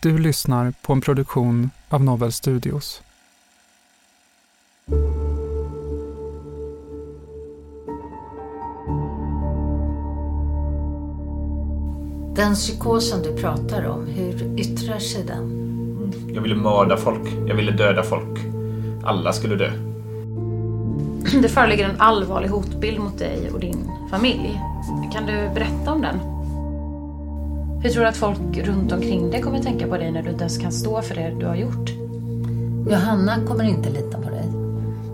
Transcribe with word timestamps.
Du 0.00 0.18
lyssnar 0.18 0.72
på 0.82 0.92
en 0.92 1.00
produktion 1.00 1.70
av 1.88 2.04
Novel 2.04 2.32
Studios. 2.32 3.02
Den 12.36 12.54
psykosen 12.54 13.22
du 13.22 13.36
pratar 13.36 13.86
om, 13.86 14.06
hur 14.06 14.58
yttrar 14.60 14.98
sig 14.98 15.24
den? 15.24 15.66
Jag 16.34 16.42
ville 16.42 16.54
mörda 16.54 16.96
folk. 16.96 17.28
Jag 17.46 17.54
ville 17.54 17.72
döda 17.72 18.02
folk. 18.02 18.38
Alla 19.04 19.32
skulle 19.32 19.56
dö. 19.56 19.70
Det 21.42 21.48
föreligger 21.48 21.88
en 21.88 22.00
allvarlig 22.00 22.48
hotbild 22.48 23.00
mot 23.00 23.18
dig 23.18 23.50
och 23.50 23.60
din 23.60 23.90
familj. 24.10 24.60
Kan 25.12 25.26
du 25.26 25.32
berätta 25.54 25.92
om 25.92 26.02
den? 26.02 26.35
Hur 27.86 27.92
tror 27.92 28.02
du 28.02 28.08
att 28.08 28.16
folk 28.16 28.56
runt 28.56 28.92
omkring 28.92 29.30
dig 29.30 29.42
kommer 29.42 29.62
tänka 29.62 29.86
på 29.86 29.96
dig 29.96 30.10
när 30.10 30.22
du 30.22 30.30
inte 30.30 30.42
ens 30.42 30.58
kan 30.58 30.72
stå 30.72 31.02
för 31.02 31.14
det 31.14 31.34
du 31.40 31.46
har 31.46 31.56
gjort? 31.56 31.90
Johanna 32.90 33.36
kommer 33.46 33.64
inte 33.64 33.90
lita 33.90 34.18
på 34.18 34.30
dig. 34.30 34.44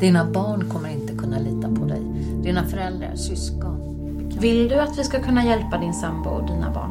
Dina 0.01 0.25
barn 0.25 0.69
kommer 0.71 0.89
inte 0.89 1.15
kunna 1.15 1.39
lita 1.39 1.69
på 1.69 1.85
dig. 1.85 2.01
Dina 2.43 2.65
föräldrar, 2.65 3.15
syskon. 3.17 3.79
Vill 4.41 4.69
du 4.69 4.75
att 4.75 4.99
vi 4.99 5.05
ska 5.05 5.23
kunna 5.23 5.45
hjälpa 5.45 5.79
din 5.79 5.95
sambo 5.95 6.31
och 6.31 6.47
dina 6.47 6.71
barn? 6.71 6.91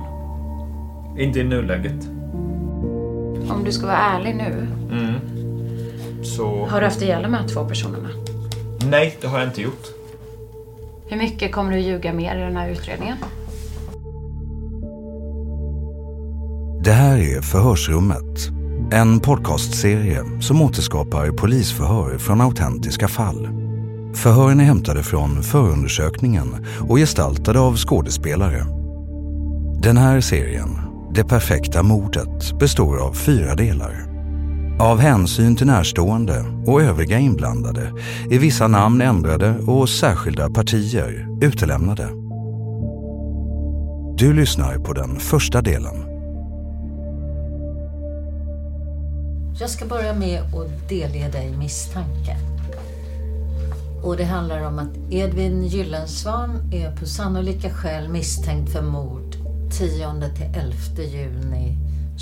Inte 1.19 1.39
i 1.39 1.43
nuläget. 1.43 2.07
Om 3.49 3.61
du 3.65 3.71
ska 3.71 3.85
vara 3.85 3.97
ärlig 3.97 4.35
nu, 4.35 4.67
Mm. 4.91 5.13
Så... 6.23 6.65
har 6.65 6.79
du 6.79 6.85
haft 6.85 7.01
ihjäl 7.01 7.23
de 7.23 7.33
här 7.33 7.47
två 7.47 7.65
personerna? 7.65 8.09
Nej, 8.89 9.17
det 9.21 9.27
har 9.27 9.39
jag 9.39 9.47
inte 9.47 9.61
gjort. 9.61 9.85
Hur 11.07 11.17
mycket 11.17 11.51
kommer 11.51 11.71
du 11.71 11.79
ljuga 11.79 12.13
mer 12.13 12.35
i 12.35 12.39
den 12.39 12.57
här 12.57 12.69
utredningen? 12.69 13.17
Det 16.91 16.95
här 16.95 17.17
är 17.17 17.41
Förhörsrummet. 17.41 18.51
En 18.91 19.19
podcastserie 19.19 20.41
som 20.41 20.61
återskapar 20.61 21.31
polisförhör 21.31 22.17
från 22.17 22.41
autentiska 22.41 23.07
fall. 23.07 23.49
Förhören 24.13 24.59
är 24.59 24.63
hämtade 24.63 25.03
från 25.03 25.43
förundersökningen 25.43 26.65
och 26.89 26.97
gestaltade 26.97 27.59
av 27.59 27.75
skådespelare. 27.75 28.65
Den 29.83 29.97
här 29.97 30.21
serien, 30.21 30.69
Det 31.13 31.23
perfekta 31.23 31.83
mordet, 31.83 32.59
består 32.59 32.97
av 32.97 33.13
fyra 33.13 33.55
delar. 33.55 34.05
Av 34.79 34.99
hänsyn 34.99 35.55
till 35.55 35.67
närstående 35.67 36.45
och 36.65 36.81
övriga 36.81 37.19
inblandade 37.19 37.93
är 38.29 38.39
vissa 38.39 38.67
namn 38.67 39.01
ändrade 39.01 39.55
och 39.59 39.89
särskilda 39.89 40.49
partier 40.49 41.27
utelämnade. 41.41 42.07
Du 44.17 44.33
lyssnar 44.33 44.77
på 44.77 44.93
den 44.93 45.19
första 45.19 45.61
delen. 45.61 46.10
Jag 49.61 49.69
ska 49.69 49.85
börja 49.85 50.13
med 50.13 50.41
att 50.41 50.89
delge 50.89 51.29
dig 51.29 51.57
misstanke. 51.57 52.37
Och 54.03 54.17
det 54.17 54.23
handlar 54.23 54.67
om 54.67 54.79
att 54.79 55.13
Edvin 55.13 55.67
Gyllensvan 55.67 56.73
är 56.73 56.95
på 56.95 57.05
sannolika 57.05 57.69
skäl 57.69 58.09
misstänkt 58.09 58.71
för 58.71 58.81
mord 58.81 59.35
10 59.71 60.29
till 60.35 60.61
11 60.61 60.73
juni 61.03 61.77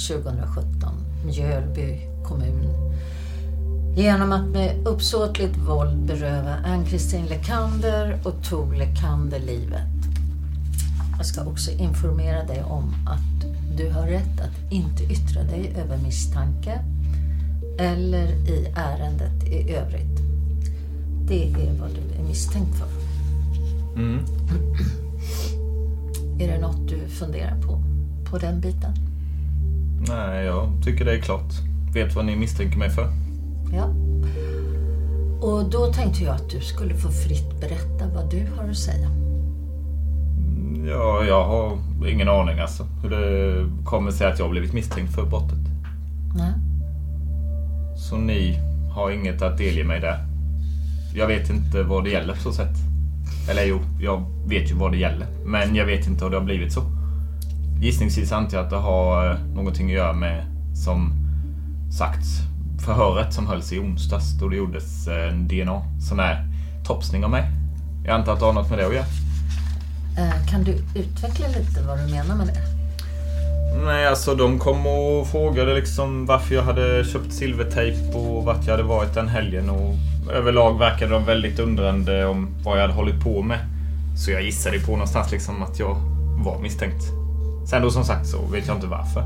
2017, 0.08 0.94
Mjölby 1.26 2.08
kommun. 2.24 2.68
Genom 3.96 4.32
att 4.32 4.48
med 4.48 4.88
uppsåtligt 4.88 5.58
våld 5.58 6.06
beröva 6.06 6.56
Ann-Kristin 6.66 7.26
Lekander 7.26 8.20
och 8.24 8.44
Tor 8.50 8.74
Lekander 8.74 9.40
livet. 9.40 9.88
Jag 11.18 11.26
ska 11.26 11.44
också 11.44 11.72
informera 11.72 12.44
dig 12.44 12.64
om 12.64 12.94
att 13.08 13.78
du 13.78 13.90
har 13.90 14.08
rätt 14.08 14.42
att 14.42 14.72
inte 14.72 15.04
yttra 15.04 15.44
dig 15.44 15.76
över 15.78 15.98
misstanke 15.98 16.80
eller 17.80 18.28
i 18.28 18.74
ärendet 18.76 19.44
i 19.48 19.74
övrigt. 19.74 20.20
Det 21.28 21.44
är 21.44 21.80
vad 21.80 21.90
du 21.90 22.20
är 22.20 22.28
misstänkt 22.28 22.76
för. 22.76 22.88
Mm. 23.96 24.20
Är 26.40 26.48
det 26.48 26.60
något 26.60 26.88
du 26.88 27.08
funderar 27.08 27.62
på, 27.62 27.82
på 28.32 28.38
den 28.38 28.62
biten? 28.62 28.94
Nej, 30.08 30.46
jag 30.46 30.72
tycker 30.84 31.06
det 31.06 31.14
är 31.14 31.22
klart. 31.22 31.54
Vet 31.94 32.16
vad 32.16 32.26
ni 32.26 32.36
misstänker 32.36 32.78
mig 32.78 32.90
för? 32.90 33.10
Ja. 33.74 33.86
Och 35.42 35.70
då 35.70 35.94
tänkte 35.94 36.24
jag 36.24 36.36
att 36.36 36.50
du 36.50 36.62
skulle 36.62 36.96
få 36.96 37.10
fritt 37.10 37.60
berätta 37.60 38.08
vad 38.16 38.32
du 38.32 38.48
har 38.58 38.70
att 38.70 38.78
säga. 38.78 39.10
Ja, 40.88 41.24
jag 41.28 41.46
har 41.46 41.78
ingen 42.08 42.30
aning 42.30 42.60
alltså. 42.60 42.84
Hur 43.04 43.10
det 43.10 43.66
kommer 43.86 44.12
sig 44.12 44.28
att 44.28 44.40
jag 44.40 44.46
har 44.46 44.52
blivit 44.52 44.74
misstänkt 44.74 45.16
för 45.16 45.26
brottet. 45.26 45.60
Nej. 46.36 46.54
Så 48.10 48.18
ni 48.18 48.60
har 48.92 49.12
inget 49.12 49.42
att 49.42 49.58
delge 49.58 49.84
mig 49.84 50.00
där? 50.00 50.26
Jag 51.16 51.28
vet 51.28 51.50
inte 51.50 51.84
vad 51.84 52.04
det 52.04 52.10
gäller 52.10 52.34
på 52.34 52.40
så 52.40 52.54
sätt. 52.54 52.76
Eller 53.50 53.64
jo, 53.66 53.80
jag 54.00 54.26
vet 54.46 54.72
ju 54.72 54.76
vad 54.76 54.92
det 54.92 54.98
gäller. 54.98 55.28
Men 55.46 55.76
jag 55.76 55.86
vet 55.86 56.08
inte 56.08 56.24
hur 56.24 56.32
det 56.32 56.38
har 56.38 56.46
blivit 56.46 56.74
så. 56.74 56.82
Gissningsvis 57.82 58.32
antar 58.32 58.58
jag 58.58 58.64
att 58.64 58.70
det 58.70 58.78
har 58.78 59.32
eh, 59.32 59.40
någonting 59.40 59.88
att 59.88 59.94
göra 59.94 60.14
med, 60.14 60.46
som 60.76 61.14
sagts, 61.92 62.38
förhöret 62.86 63.34
som 63.34 63.48
hölls 63.48 63.74
i 63.74 63.80
onsdags 63.80 64.40
då 64.40 64.48
det 64.48 64.56
gjordes 64.56 65.08
eh, 65.08 65.34
en 65.34 65.48
DNA, 65.48 65.82
sån 66.00 66.20
här 66.20 66.48
topsning 66.86 67.24
av 67.24 67.32
mig. 67.32 67.44
Jag 68.06 68.16
antar 68.16 68.34
att 68.34 68.40
det 68.40 68.46
har 68.46 68.54
något 68.54 68.70
med 68.70 68.80
det 68.80 68.88
att 68.88 68.94
göra. 68.94 69.06
Eh, 70.18 70.48
kan 70.48 70.64
du 70.64 70.72
utveckla 70.96 71.48
lite 71.48 71.84
vad 71.88 72.00
du 72.00 72.12
menar 72.12 72.36
med 72.36 72.48
det? 72.48 72.79
Nej, 73.86 74.08
alltså 74.08 74.36
de 74.36 74.60
kom 74.60 74.88
och 74.88 75.28
frågade 75.28 75.76
liksom 75.76 76.26
varför 76.26 76.56
jag 76.56 76.64
hade 76.64 77.04
köpt 77.04 77.34
silvertejp 77.34 78.18
och 78.18 78.46
vart 78.46 78.66
jag 78.66 78.72
hade 78.72 78.84
varit 78.84 79.14
den 79.14 79.28
helgen. 79.28 79.70
Och 79.70 79.96
överlag 80.34 80.80
verkade 80.80 81.12
de 81.12 81.26
väldigt 81.26 81.60
undrande 81.60 82.26
om 82.26 82.48
vad 82.64 82.78
jag 82.78 82.82
hade 82.82 82.94
hållit 82.94 83.24
på 83.24 83.42
med. 83.42 83.60
Så 84.18 84.32
jag 84.32 84.44
gissade 84.44 84.80
på 84.80 84.92
någonstans 84.92 85.32
liksom 85.32 85.64
att 85.64 85.80
jag 85.80 85.96
var 86.44 86.60
misstänkt. 86.60 87.04
Sen 87.70 87.82
då 87.82 87.92
som 87.92 88.04
sagt 88.04 88.28
så 88.28 88.46
vet 88.46 88.68
jag 88.68 88.78
inte 88.78 88.88
varför. 88.88 89.24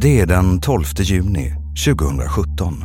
Det 0.00 0.20
är 0.20 0.26
den 0.26 0.60
12 0.60 0.84
juni 0.98 1.54
2017. 1.86 2.84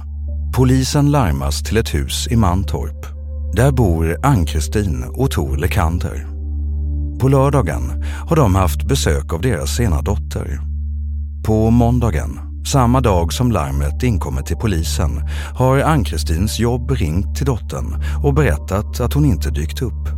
Polisen 0.56 1.12
larmas 1.12 1.64
till 1.64 1.78
ett 1.78 1.94
hus 1.94 2.28
i 2.32 2.36
Mantorp. 2.36 3.06
Där 3.54 3.72
bor 3.72 4.18
Ann-Kristin 4.24 5.04
och 5.04 5.32
Tor 5.32 5.58
Lekander. 5.58 6.35
På 7.20 7.28
lördagen 7.28 8.04
har 8.28 8.36
de 8.36 8.56
haft 8.56 8.88
besök 8.88 9.34
av 9.34 9.42
deras 9.42 9.80
ena 9.80 10.02
dotter. 10.02 10.60
På 11.46 11.70
måndagen, 11.70 12.40
samma 12.66 13.02
dag 13.02 13.34
som 13.34 13.52
larmet 13.52 14.04
inkommer 14.04 14.42
till 14.42 14.58
polisen, 14.58 15.22
har 15.56 15.80
Ann-Kristins 15.80 16.60
jobb 16.60 16.92
ringt 16.92 17.36
till 17.36 17.46
dottern 17.46 18.04
och 18.24 18.34
berättat 18.34 19.00
att 19.00 19.14
hon 19.14 19.26
inte 19.26 19.50
dykt 19.50 19.82
upp. 19.82 20.10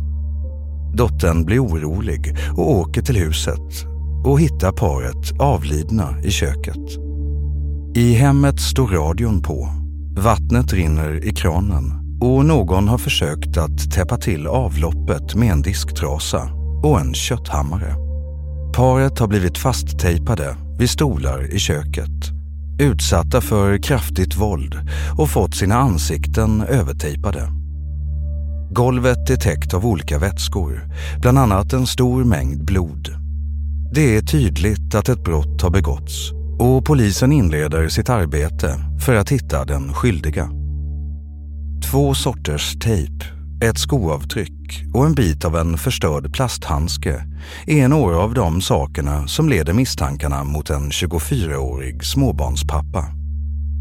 Dottern 0.94 1.44
blir 1.44 1.64
orolig 1.64 2.36
och 2.56 2.70
åker 2.70 3.02
till 3.02 3.16
huset 3.16 3.86
och 4.24 4.40
hittar 4.40 4.72
paret 4.72 5.40
avlidna 5.40 6.20
i 6.24 6.30
köket. 6.30 6.98
I 7.94 8.12
hemmet 8.12 8.60
står 8.60 8.88
radion 8.88 9.42
på, 9.42 9.68
vattnet 10.16 10.72
rinner 10.72 11.24
i 11.24 11.30
kranen 11.34 11.92
och 12.20 12.44
någon 12.44 12.88
har 12.88 12.98
försökt 12.98 13.56
att 13.56 13.90
täppa 13.90 14.16
till 14.16 14.46
avloppet 14.46 15.34
med 15.34 15.52
en 15.52 15.62
disktrasa 15.62 16.57
och 16.82 17.00
en 17.00 17.14
kötthammare. 17.14 17.94
Paret 18.74 19.18
har 19.18 19.26
blivit 19.26 19.58
fasttejpade 19.58 20.56
vid 20.78 20.90
stolar 20.90 21.54
i 21.54 21.58
köket, 21.58 22.30
utsatta 22.80 23.40
för 23.40 23.82
kraftigt 23.82 24.36
våld 24.36 24.74
och 25.18 25.30
fått 25.30 25.54
sina 25.54 25.74
ansikten 25.74 26.62
övertejpade. 26.62 27.48
Golvet 28.70 29.30
är 29.30 29.36
täckt 29.36 29.74
av 29.74 29.86
olika 29.86 30.18
vätskor, 30.18 30.88
bland 31.20 31.38
annat 31.38 31.72
en 31.72 31.86
stor 31.86 32.24
mängd 32.24 32.64
blod. 32.64 33.08
Det 33.92 34.16
är 34.16 34.22
tydligt 34.22 34.94
att 34.94 35.08
ett 35.08 35.24
brott 35.24 35.62
har 35.62 35.70
begåtts 35.70 36.32
och 36.58 36.84
polisen 36.84 37.32
inleder 37.32 37.88
sitt 37.88 38.08
arbete 38.08 38.74
för 39.06 39.14
att 39.14 39.30
hitta 39.30 39.64
den 39.64 39.94
skyldiga. 39.94 40.50
Två 41.90 42.14
sorters 42.14 42.78
tejp, 42.78 43.24
ett 43.64 43.78
skoavtryck 43.78 44.57
och 44.94 45.06
en 45.06 45.14
bit 45.14 45.44
av 45.44 45.56
en 45.56 45.78
förstörd 45.78 46.32
plasthandske 46.32 47.24
är 47.66 47.88
några 47.88 48.18
av 48.18 48.34
de 48.34 48.60
sakerna 48.60 49.26
som 49.26 49.48
leder 49.48 49.72
misstankarna 49.72 50.44
mot 50.44 50.70
en 50.70 50.90
24-årig 50.90 52.04
småbarnspappa. 52.04 53.06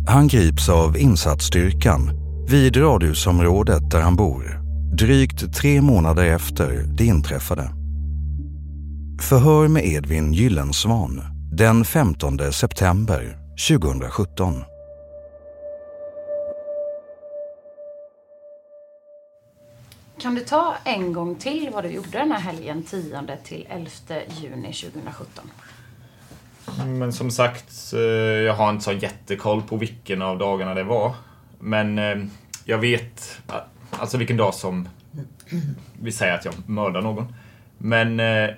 Han 0.07 0.28
grips 0.28 0.69
av 0.69 0.98
insatsstyrkan 0.98 2.12
vid 2.50 2.78
radhusområdet 2.78 3.92
där 3.92 4.01
han 4.01 4.16
bor, 4.16 4.62
drygt 4.98 5.54
tre 5.54 5.81
månader 5.81 6.25
efter 6.25 6.86
det 6.98 7.06
inträffade. 7.06 7.69
Förhör 9.22 9.68
med 9.68 9.86
Edvin 9.86 10.34
Gyllensvan 10.34 11.22
den 11.51 11.86
15 11.86 12.54
september 12.54 13.38
2017. 13.69 14.54
Kan 20.19 20.36
du 20.36 20.42
ta 20.42 20.75
en 20.84 21.14
gång 21.14 21.36
till 21.36 21.69
vad 21.74 21.84
du 21.84 21.90
gjorde 21.90 22.10
den 22.12 22.31
här 22.31 22.40
helgen 22.40 22.84
10 22.84 23.38
till 23.44 23.68
11 23.69 23.90
juni 24.42 24.74
2017? 24.74 25.52
Men 26.86 27.14
som 27.14 27.31
sagt, 27.31 27.94
eh, 27.94 28.00
jag 28.00 28.54
har 28.54 28.69
inte 28.69 28.84
så 28.84 28.92
jättekoll 28.92 29.62
på 29.62 29.78
vilken 29.78 30.22
av 30.22 30.38
dagarna 30.38 30.74
det 30.74 30.84
var. 30.84 31.16
Men 31.60 31.98
eh, 32.00 32.18
jag 32.66 32.78
vet 32.78 33.42
eh, 33.48 33.56
alltså 33.90 34.18
vilken 34.18 34.38
dag 34.38 34.54
som 34.54 34.90
vi 36.02 36.12
säger 36.12 36.34
att 36.34 36.46
jag 36.46 36.54
mördar 36.66 37.02
någon. 37.02 37.36
Men 37.78 38.20
eh, 38.20 38.50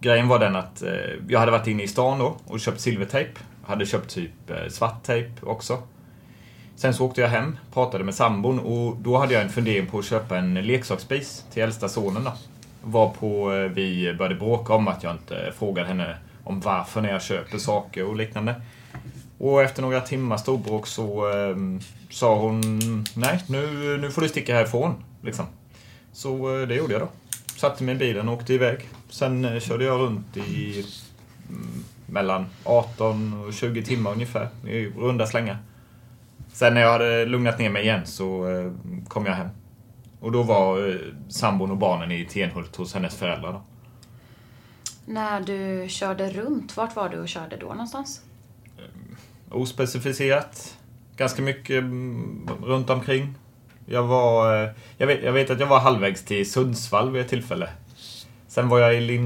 grejen 0.00 0.28
var 0.28 0.38
den 0.38 0.56
att 0.56 0.82
eh, 0.82 0.90
jag 1.28 1.40
hade 1.40 1.52
varit 1.52 1.66
inne 1.66 1.82
i 1.82 1.88
stan 1.88 2.18
då 2.18 2.36
och 2.44 2.60
köpt 2.60 2.80
silvertejp. 2.80 3.40
Hade 3.64 3.86
köpt 3.86 4.10
typ 4.10 4.50
eh, 4.50 4.68
svart 4.68 5.02
tejp 5.02 5.46
också. 5.46 5.82
Sen 6.76 6.94
så 6.94 7.06
åkte 7.06 7.20
jag 7.20 7.28
hem, 7.28 7.58
pratade 7.72 8.04
med 8.04 8.14
sambon 8.14 8.58
och 8.58 8.96
då 8.96 9.18
hade 9.18 9.34
jag 9.34 9.42
en 9.42 9.48
fundering 9.48 9.86
på 9.86 9.98
att 9.98 10.04
köpa 10.04 10.38
en 10.38 10.54
leksaksspis 10.54 11.44
till 11.52 11.62
äldsta 11.62 11.88
sonen 11.88 12.24
då. 12.24 12.32
Varpå 12.82 13.52
eh, 13.52 13.58
vi 13.58 14.14
började 14.14 14.34
bråka 14.34 14.74
om 14.74 14.88
att 14.88 15.02
jag 15.02 15.12
inte 15.12 15.52
frågade 15.58 15.88
henne 15.88 16.16
om 16.44 16.60
varför 16.60 17.00
när 17.00 17.12
jag 17.12 17.22
köper 17.22 17.58
saker 17.58 18.04
och 18.04 18.16
liknande. 18.16 18.54
Och 19.38 19.62
efter 19.62 19.82
några 19.82 20.00
timmar 20.00 20.36
storbråk 20.36 20.86
så 20.86 21.30
eh, 21.30 21.56
sa 22.10 22.38
hon 22.38 22.60
nej, 23.14 23.42
nu, 23.48 23.96
nu 24.00 24.10
får 24.10 24.22
du 24.22 24.28
sticka 24.28 24.54
härifrån. 24.54 24.94
Liksom. 25.22 25.46
Så 26.12 26.60
eh, 26.60 26.68
det 26.68 26.74
gjorde 26.74 26.92
jag 26.92 27.02
då. 27.02 27.08
Satte 27.56 27.84
mig 27.84 27.94
i 27.94 27.98
bilen 27.98 28.28
och 28.28 28.34
åkte 28.34 28.54
iväg. 28.54 28.88
Sen 29.08 29.44
eh, 29.44 29.60
körde 29.60 29.84
jag 29.84 30.00
runt 30.00 30.36
i 30.36 30.84
mm, 31.48 31.84
mellan 32.06 32.46
18 32.64 33.44
och 33.46 33.52
20 33.54 33.82
timmar 33.82 34.12
ungefär, 34.12 34.48
i 34.66 34.86
runda 34.86 35.26
slängar. 35.26 35.58
Sen 36.56 36.74
när 36.74 36.80
jag 36.80 36.92
hade 36.92 37.26
lugnat 37.26 37.58
ner 37.58 37.70
mig 37.70 37.82
igen 37.82 38.06
så 38.06 38.48
eh, 38.50 38.72
kom 39.08 39.26
jag 39.26 39.32
hem. 39.32 39.48
Och 40.20 40.32
då 40.32 40.42
var 40.42 40.88
eh, 40.88 40.94
sambon 41.28 41.70
och 41.70 41.76
barnen 41.76 42.12
i 42.12 42.24
Tenhult 42.24 42.76
hos 42.76 42.94
hennes 42.94 43.16
föräldrar. 43.16 43.52
Då. 43.52 43.62
När 45.06 45.40
du 45.40 45.88
körde 45.88 46.30
runt, 46.30 46.76
vart 46.76 46.96
var 46.96 47.08
du 47.08 47.18
och 47.20 47.28
körde 47.28 47.56
då 47.56 47.66
någonstans? 47.66 48.22
Ospecificerat. 49.50 50.76
Ganska 51.16 51.42
mycket 51.42 51.78
mm, 51.78 52.48
runt 52.62 52.90
omkring. 52.90 53.34
Jag 53.86 54.02
var... 54.02 54.64
eh, 54.64 54.70
Jag 54.98 55.06
vet, 55.06 55.22
jag 55.22 55.32
vet 55.32 55.50
att 55.50 55.60
jag 55.60 55.66
var 55.66 55.80
halvvägs 55.80 56.24
till 56.24 56.50
Sundsvall 56.50 57.10
vid 57.10 57.22
ett 57.22 57.28
tillfälle. 57.28 57.68
Sen 58.48 58.68
var 58.68 58.78
jag 58.78 58.94
i 58.94 59.16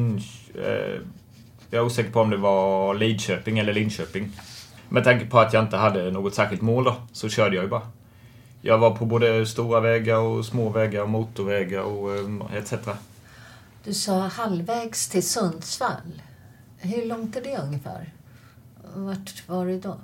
eh, 0.54 0.64
Jag 1.70 1.80
är 1.80 1.84
osäker 1.84 2.10
på 2.10 2.20
om 2.20 2.30
det 2.30 2.36
var 2.36 2.94
Lidköping 2.94 3.58
eller 3.58 3.72
Linköping. 3.72 4.30
Med 4.92 5.04
tanke 5.04 5.26
på 5.26 5.38
att 5.38 5.52
jag 5.52 5.64
inte 5.64 5.76
hade 5.76 6.10
något 6.10 6.34
särskilt 6.34 6.62
mål 6.62 6.84
då, 6.84 6.96
så 7.12 7.28
körde 7.28 7.56
jag 7.56 7.62
ju 7.64 7.68
bara. 7.70 7.82
Jag 8.60 8.78
var 8.78 8.90
på 8.90 9.06
både 9.06 9.46
stora 9.46 9.80
vägar 9.80 10.16
och 10.16 10.44
små 10.44 10.68
vägar 10.68 11.02
och 11.02 11.08
motorvägar 11.08 11.80
och 11.82 12.14
eh, 12.14 12.56
etc. 12.56 12.74
Du 13.84 13.94
sa 13.94 14.18
halvvägs 14.20 15.08
till 15.08 15.22
Sundsvall. 15.28 16.22
Hur 16.78 17.06
långt 17.06 17.36
är 17.36 17.40
det 17.42 17.58
ungefär? 17.58 18.12
Vart 18.94 19.48
var 19.48 19.66
du 19.66 19.80
då? 19.80 19.96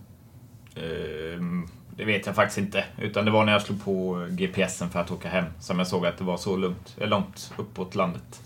Ehm, 0.77 1.69
Det 1.97 2.05
vet 2.05 2.27
jag 2.27 2.35
faktiskt 2.35 2.59
inte. 2.59 2.85
Utan 2.99 3.25
det 3.25 3.31
var 3.31 3.45
när 3.45 3.53
jag 3.53 3.63
slog 3.63 3.85
på 3.85 4.27
GPSen 4.31 4.91
för 4.91 5.01
att 5.01 5.11
åka 5.11 5.29
hem 5.29 5.45
som 5.61 5.79
jag 5.79 5.89
såg 5.89 6.07
att 6.07 6.19
det 6.19 6.25
var 6.25 6.37
så 6.37 6.57
lugnt, 6.57 6.97
eh, 7.01 7.09
långt 7.09 7.53
uppåt 7.57 7.95
landet. 7.95 8.41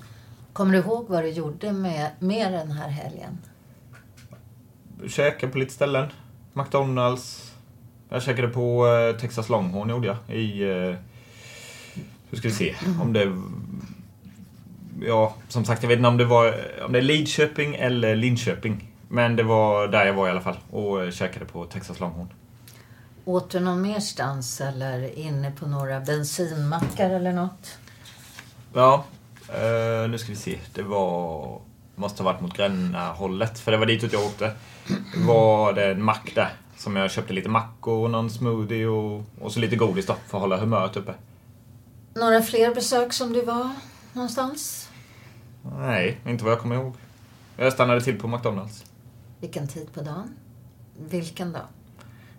Kommer 0.53 0.73
du 0.73 0.79
ihåg 0.79 1.07
vad 1.09 1.25
du 1.25 1.29
gjorde 1.29 1.73
med, 1.73 2.11
med 2.19 2.53
den 2.53 2.71
här 2.71 2.89
helgen? 2.89 3.39
Käkade 5.09 5.53
på 5.53 5.59
lite 5.59 5.73
ställen. 5.73 6.09
McDonalds. 6.53 7.53
Jag 8.09 8.23
käkade 8.23 8.49
på 8.49 8.87
eh, 8.87 9.21
Texas 9.21 9.49
Longhorn 9.49 9.89
gjorde 9.89 10.07
jag. 10.07 10.37
I... 10.37 10.63
Eh, 10.63 10.95
hur 12.31 12.39
ska 12.39 12.49
vi 12.49 12.55
se? 12.55 12.75
Om 13.03 13.13
det... 13.13 13.37
Ja, 15.07 15.35
som 15.49 15.65
sagt, 15.65 15.83
jag 15.83 15.89
vet 15.89 15.97
inte 15.97 16.09
om 16.09 16.17
det 16.17 16.25
var 16.25 16.55
om 16.85 16.93
det 16.93 16.99
är 16.99 17.03
Lidköping 17.03 17.75
eller 17.75 18.17
Linköping. 18.17 18.89
Men 19.09 19.37
det 19.37 19.43
var 19.43 19.89
där 19.89 20.07
jag 20.07 20.15
var 20.15 20.29
i 20.29 20.31
alla 20.31 20.41
fall 20.41 20.57
och 20.71 21.05
eh, 21.05 21.11
käkade 21.11 21.45
på 21.45 21.65
Texas 21.65 22.01
Longhorn. 22.01 22.29
Åt 23.25 23.51
du 23.51 23.61
någon 23.61 23.83
merstans 23.83 24.61
eller 24.61 25.19
inne 25.19 25.51
på 25.51 25.67
några 25.67 26.01
bensinmackar 26.01 27.11
eller 27.11 27.33
något? 27.33 27.79
Ja, 28.75 29.05
nu 30.09 30.19
ska 30.19 30.29
vi 30.29 30.37
se. 30.37 30.59
Det 30.75 30.83
var... 30.83 31.59
Måste 31.97 32.23
ha 32.23 32.33
varit 32.33 32.41
mot 32.41 32.57
Gränna-hållet, 32.57 33.59
för 33.59 33.73
det 33.73 33.79
var 33.79 33.87
ditåt 33.87 34.13
jag 34.13 34.23
åkte. 34.23 34.53
Var 35.27 35.73
det 35.73 35.91
en 35.91 36.05
mack 36.05 36.33
där, 36.35 36.49
som 36.77 36.97
jag 36.97 37.11
köpte 37.11 37.33
lite 37.33 37.49
mackor 37.49 38.05
och 38.05 38.11
någon 38.11 38.31
smoothie 38.31 38.87
och, 38.87 39.25
och 39.41 39.53
så 39.53 39.61
lite 39.61 39.77
godis 39.77 40.07
då, 40.07 40.15
för 40.27 40.39
att 40.39 40.43
hålla 40.43 40.57
humöret 40.57 40.97
uppe. 40.97 41.15
Några 42.15 42.43
fler 42.43 42.75
besök 42.75 43.13
som 43.13 43.33
du 43.33 43.45
var 43.45 43.71
någonstans? 44.13 44.91
Nej, 45.79 46.19
inte 46.27 46.45
vad 46.45 46.53
jag 46.53 46.61
kommer 46.61 46.75
ihåg. 46.75 46.95
Jag 47.57 47.73
stannade 47.73 48.01
till 48.01 48.19
på 48.21 48.29
McDonalds. 48.29 48.85
Vilken 49.41 49.69
tid 49.69 49.93
på 49.95 50.01
dagen? 50.01 50.35
Vilken 51.09 51.53
dag? 51.53 51.63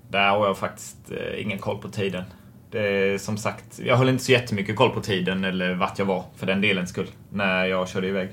Där 0.09 0.29
har 0.29 0.47
jag 0.47 0.57
faktiskt 0.57 0.97
eh, 1.11 1.41
ingen 1.41 1.59
koll 1.59 1.77
på 1.77 1.89
tiden. 1.89 2.23
Det 2.71 2.79
är 2.79 3.17
som 3.17 3.37
sagt, 3.37 3.79
jag 3.79 3.97
höll 3.97 4.09
inte 4.09 4.23
så 4.23 4.31
jättemycket 4.31 4.75
koll 4.75 4.89
på 4.89 5.01
tiden 5.01 5.43
eller 5.43 5.73
vart 5.73 5.99
jag 5.99 6.05
var 6.05 6.25
för 6.35 6.47
den 6.47 6.61
delens 6.61 6.89
skull 6.89 7.07
när 7.29 7.65
jag 7.65 7.89
körde 7.89 8.07
iväg. 8.07 8.29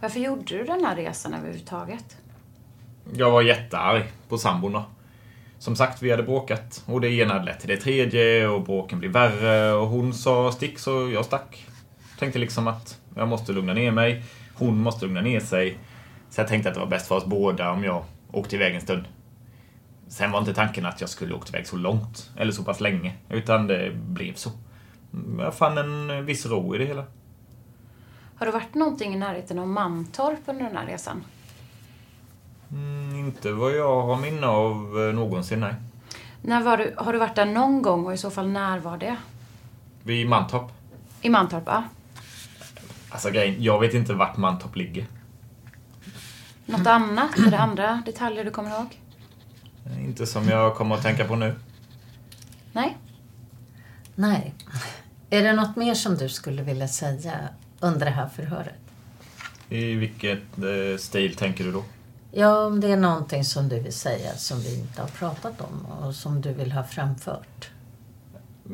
Varför 0.00 0.20
gjorde 0.20 0.42
du 0.44 0.64
den 0.64 0.84
här 0.84 0.96
resan 0.96 1.34
överhuvudtaget? 1.34 2.16
Jag 3.12 3.30
var 3.30 3.42
jättearg 3.42 4.02
på 4.28 4.38
sambon 4.38 4.72
då. 4.72 4.84
Som 5.58 5.76
sagt, 5.76 6.02
vi 6.02 6.10
hade 6.10 6.22
bråkat 6.22 6.82
och 6.86 7.00
det 7.00 7.10
ena 7.10 7.32
hade 7.32 7.44
lett 7.44 7.60
till 7.60 7.68
det 7.68 7.76
tredje 7.76 8.48
och 8.48 8.62
bråken 8.62 8.98
blev 8.98 9.12
värre 9.12 9.72
och 9.72 9.86
hon 9.86 10.14
sa 10.14 10.52
stick 10.52 10.78
så 10.78 11.10
jag 11.10 11.24
stack. 11.24 11.66
Tänkte 12.18 12.38
liksom 12.38 12.68
att 12.68 13.00
jag 13.14 13.28
måste 13.28 13.52
lugna 13.52 13.74
ner 13.74 13.90
mig. 13.90 14.22
Hon 14.54 14.78
måste 14.78 15.06
lugna 15.06 15.20
ner 15.20 15.40
sig. 15.40 15.78
Så 16.30 16.40
jag 16.40 16.48
tänkte 16.48 16.68
att 16.68 16.74
det 16.74 16.80
var 16.80 16.86
bäst 16.86 17.08
för 17.08 17.14
oss 17.14 17.26
båda 17.26 17.70
om 17.70 17.84
jag 17.84 18.04
åkte 18.32 18.56
iväg 18.56 18.74
en 18.74 18.80
stund. 18.80 19.04
Sen 20.08 20.30
var 20.30 20.38
inte 20.38 20.54
tanken 20.54 20.86
att 20.86 21.00
jag 21.00 21.10
skulle 21.10 21.34
åkt 21.34 21.48
iväg 21.48 21.66
så 21.66 21.76
långt, 21.76 22.30
eller 22.36 22.52
så 22.52 22.64
pass 22.64 22.80
länge, 22.80 23.14
utan 23.28 23.66
det 23.66 23.92
blev 23.94 24.34
så. 24.34 24.50
Jag 25.38 25.54
fann 25.54 25.78
en 25.78 26.26
viss 26.26 26.46
ro 26.46 26.74
i 26.74 26.78
det 26.78 26.84
hela. 26.84 27.04
Har 28.36 28.46
det 28.46 28.52
varit 28.52 28.74
någonting 28.74 29.14
i 29.14 29.16
närheten 29.16 29.58
av 29.58 29.68
Mantorp 29.68 30.38
under 30.46 30.64
den 30.64 30.76
här 30.76 30.86
resan? 30.86 31.24
Mm, 32.72 33.18
inte 33.18 33.52
vad 33.52 33.72
jag 33.76 34.02
har 34.02 34.16
minne 34.16 34.46
av 34.46 34.74
eh, 35.08 35.14
någonsin, 35.14 35.60
nej. 35.60 35.74
När 36.42 36.62
var 36.62 36.76
du, 36.76 36.94
har 36.96 37.12
du 37.12 37.18
varit 37.18 37.36
där 37.36 37.44
någon 37.44 37.82
gång 37.82 38.06
och 38.06 38.14
i 38.14 38.16
så 38.16 38.30
fall 38.30 38.48
när 38.48 38.78
var 38.78 38.98
det? 38.98 39.16
Vid 40.02 40.28
Mantorp. 40.28 40.70
I 41.20 41.28
Mantorp, 41.28 41.62
ja. 41.66 41.84
Alltså 43.08 43.30
grejen, 43.30 43.62
jag 43.62 43.80
vet 43.80 43.94
inte 43.94 44.14
vart 44.14 44.36
Mantorp 44.36 44.76
ligger. 44.76 45.06
Något 46.66 46.86
annat? 46.86 47.38
Är 47.38 47.50
det 47.50 47.58
andra 47.58 48.02
detaljer 48.06 48.44
du 48.44 48.50
kommer 48.50 48.70
ihåg? 48.70 49.00
Inte 50.00 50.26
som 50.26 50.48
jag 50.48 50.74
kommer 50.76 50.94
att 50.94 51.02
tänka 51.02 51.24
på 51.24 51.36
nu. 51.36 51.54
Nej? 52.72 52.96
Nej. 54.14 54.54
Är 55.30 55.42
det 55.42 55.52
något 55.52 55.76
mer 55.76 55.94
som 55.94 56.14
du 56.14 56.28
skulle 56.28 56.62
vilja 56.62 56.88
säga 56.88 57.48
under 57.80 58.06
det 58.06 58.12
här 58.12 58.28
förhöret? 58.28 58.74
I 59.68 59.94
vilket 59.94 60.58
eh, 60.58 60.98
stil 60.98 61.36
tänker 61.36 61.64
du 61.64 61.72
då? 61.72 61.84
Ja, 62.30 62.66
om 62.66 62.80
det 62.80 62.92
är 62.92 62.96
någonting 62.96 63.44
som 63.44 63.68
du 63.68 63.80
vill 63.80 63.92
säga 63.92 64.32
som 64.36 64.60
vi 64.60 64.78
inte 64.78 65.00
har 65.00 65.08
pratat 65.08 65.60
om 65.60 65.86
och 65.86 66.14
som 66.14 66.40
du 66.40 66.52
vill 66.52 66.72
ha 66.72 66.84
framfört. 66.84 67.70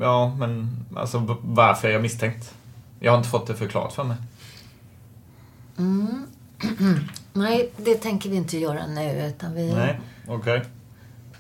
Ja, 0.01 0.35
men 0.39 0.85
alltså 0.97 1.39
varför 1.43 1.89
är 1.89 1.93
jag 1.93 2.03
misstänkt? 2.03 2.55
Jag 3.01 3.13
har 3.13 3.19
inte 3.19 3.31
fått 3.31 3.47
det 3.47 3.55
förklarat 3.55 3.93
för 3.93 4.05
mig. 4.05 4.17
Mm. 5.79 6.27
Nej, 7.33 7.73
det 7.77 7.95
tänker 7.95 8.31
vi 8.31 8.37
inte 8.37 8.59
göra 8.59 8.87
nu 8.87 9.27
utan 9.27 9.55
vi... 9.55 9.73
Nej, 9.75 10.01
okej. 10.29 10.63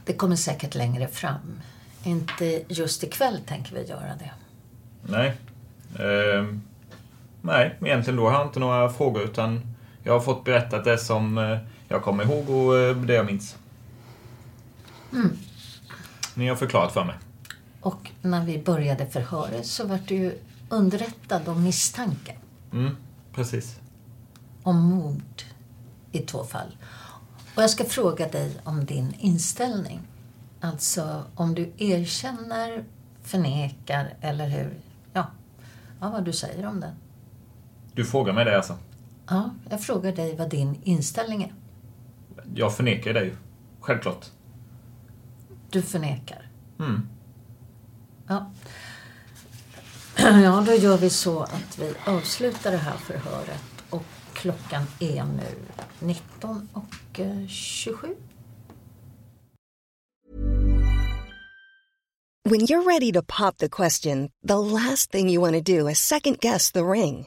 Det 0.04 0.12
kommer 0.12 0.37
säkert 0.37 0.75
längre 0.75 1.09
fram. 1.09 1.61
Inte 2.02 2.62
just 2.68 3.04
ikväll 3.04 3.38
tänker 3.47 3.75
vi 3.75 3.85
göra 3.85 4.12
det. 4.18 4.30
Nej. 5.02 5.35
Ehm, 5.99 6.62
nej, 7.42 7.76
egentligen 7.80 8.16
då 8.16 8.28
har 8.28 8.38
jag 8.38 8.47
inte 8.47 8.61
några 8.61 8.88
frågor 8.88 9.23
utan 9.23 9.61
jag 10.02 10.12
har 10.12 10.21
fått 10.21 10.44
berättat 10.44 10.85
det 10.85 10.99
som 10.99 11.38
eh, 11.38 11.59
jag 11.95 12.03
kommer 12.03 12.25
ihåg 12.25 12.51
och 12.51 12.79
eh, 12.79 12.97
det 12.97 13.15
jag 13.15 13.27
minns. 13.27 13.57
Mm. 15.13 15.37
Ni 16.35 16.49
har 16.49 16.57
förklarat 16.57 16.93
för 16.93 17.05
mig. 17.05 17.17
Och 17.81 18.11
när 18.23 18.45
vi 18.45 18.59
började 18.63 19.07
förhöret 19.07 19.67
så 19.67 19.87
var 19.87 19.99
du 20.07 20.15
ju 20.15 20.39
underrättad 20.69 21.49
om 21.49 21.65
misstanken 21.65 22.37
Mm, 22.73 22.97
precis. 23.35 23.77
om 24.63 24.77
mord 24.81 25.43
i 26.13 26.19
två 26.19 26.45
fall. 26.45 26.77
Och 27.55 27.63
jag 27.63 27.71
ska 27.71 27.85
fråga 27.85 28.29
dig 28.29 28.57
om 28.65 28.85
din 28.85 29.15
inställning. 29.19 30.01
Alltså 30.61 31.23
om 31.35 31.55
du 31.55 31.73
erkänner, 31.79 32.85
förnekar 33.23 34.15
eller 34.21 34.49
hur, 34.49 34.75
ja, 35.13 35.27
ja 36.01 36.11
vad 36.11 36.25
du 36.25 36.33
säger 36.33 36.67
om 36.67 36.81
den. 36.81 36.95
Du 37.93 38.05
frågar 38.05 38.33
mig 38.33 38.45
det 38.45 38.57
alltså? 38.57 38.77
Ja, 39.29 39.51
jag 39.71 39.81
frågar 39.83 40.13
dig 40.13 40.37
vad 40.37 40.51
din 40.51 40.81
inställning 40.85 41.43
är. 41.43 41.53
Jag 42.55 42.77
förnekar 42.77 43.15
det 43.15 43.25
ju. 43.25 43.37
Självklart. 43.81 44.27
Du 45.71 45.83
förnekar. 45.83 46.49
Mm. 46.79 47.09
Ja. 48.29 48.51
Ja, 50.43 50.65
då 50.67 50.73
gör 50.75 50.99
vi 50.99 51.11
så 51.11 51.43
att 51.43 51.79
vi 51.79 51.95
avslutar 52.05 52.71
det 52.71 52.77
här 52.77 52.97
förhöret 52.97 53.85
och 53.91 54.05
klockan 54.33 54.83
är 55.01 55.25
nu 55.25 55.57
19 56.01 56.69
och 56.73 57.21
eh, 57.21 57.47
27. 57.47 58.09
When 62.45 62.61
you're 62.61 62.85
ready 62.85 63.13
to 63.13 63.23
pop 63.23 63.57
the 63.57 63.69
question, 63.69 64.31
the 64.43 64.59
last 64.59 65.11
thing 65.11 65.31
you 65.31 65.41
want 65.41 65.55
to 65.55 65.79
do 65.79 65.89
is 65.89 65.99
second 65.99 66.41
guess 66.41 66.73
the 66.73 66.85
ring. 66.85 67.27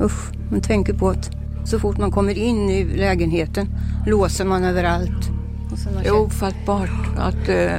Usch, 0.00 0.32
man 0.50 0.60
tänker 0.60 0.92
på 0.92 1.08
att 1.08 1.30
så 1.64 1.78
fort 1.78 1.98
man 1.98 2.10
kommer 2.10 2.38
in 2.38 2.70
i 2.70 2.84
lägenheten 2.84 3.68
låser 4.06 4.44
man 4.44 4.64
överallt. 4.64 5.30
Det 6.02 6.08
är 6.08 6.20
ofattbart 6.20 6.90
att 7.16 7.48
eh, 7.48 7.72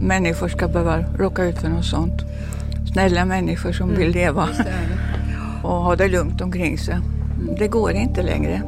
människor 0.00 0.48
ska 0.48 0.68
behöva 0.68 0.98
råka 0.98 1.44
ut 1.44 1.58
för 1.58 1.68
något 1.68 1.84
sånt. 1.84 2.22
Snälla 2.92 3.24
människor 3.24 3.72
som 3.72 3.88
Mm, 3.88 4.00
vill 4.00 4.12
leva 4.12 4.48
och 5.62 5.76
ha 5.76 5.96
det 5.96 6.08
lugnt 6.08 6.40
omkring 6.40 6.78
sig. 6.78 6.98
Det 7.58 7.68
går 7.68 7.92
inte 7.92 8.22
längre. 8.22 8.62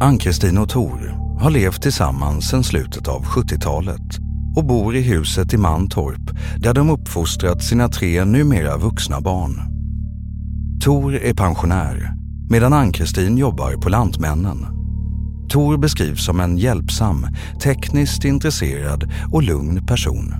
Ann-Kristin 0.00 0.58
och 0.58 0.68
Tor 0.68 1.18
har 1.40 1.50
levt 1.50 1.82
tillsammans 1.82 2.48
sedan 2.48 2.64
slutet 2.64 3.08
av 3.08 3.24
70-talet 3.24 4.23
och 4.56 4.64
bor 4.64 4.96
i 4.96 5.00
huset 5.00 5.54
i 5.54 5.56
Mantorp 5.56 6.30
där 6.56 6.74
de 6.74 6.90
uppfostrat 6.90 7.62
sina 7.62 7.88
tre 7.88 8.24
numera 8.24 8.76
vuxna 8.76 9.20
barn. 9.20 9.60
Tor 10.84 11.14
är 11.14 11.34
pensionär 11.34 12.14
medan 12.50 12.72
Ann-Kristin 12.72 13.38
jobbar 13.38 13.72
på 13.72 13.88
Lantmännen. 13.88 14.66
Tor 15.48 15.76
beskrivs 15.78 16.24
som 16.24 16.40
en 16.40 16.58
hjälpsam, 16.58 17.26
tekniskt 17.62 18.24
intresserad 18.24 19.12
och 19.32 19.42
lugn 19.42 19.86
person. 19.86 20.34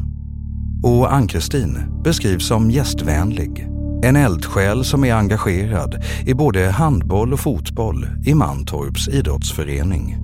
Och 0.83 1.15
Ann-Kristin 1.15 1.79
beskrivs 2.05 2.47
som 2.47 2.71
gästvänlig. 2.71 3.69
En 4.03 4.17
eldsjäl 4.17 4.85
som 4.85 5.05
är 5.05 5.15
engagerad 5.15 6.05
i 6.27 6.35
både 6.35 6.71
handboll 6.71 7.33
och 7.33 7.41
fotboll 7.41 8.07
i 8.27 8.35
Mantorps 8.35 9.09
idrottsförening. 9.09 10.24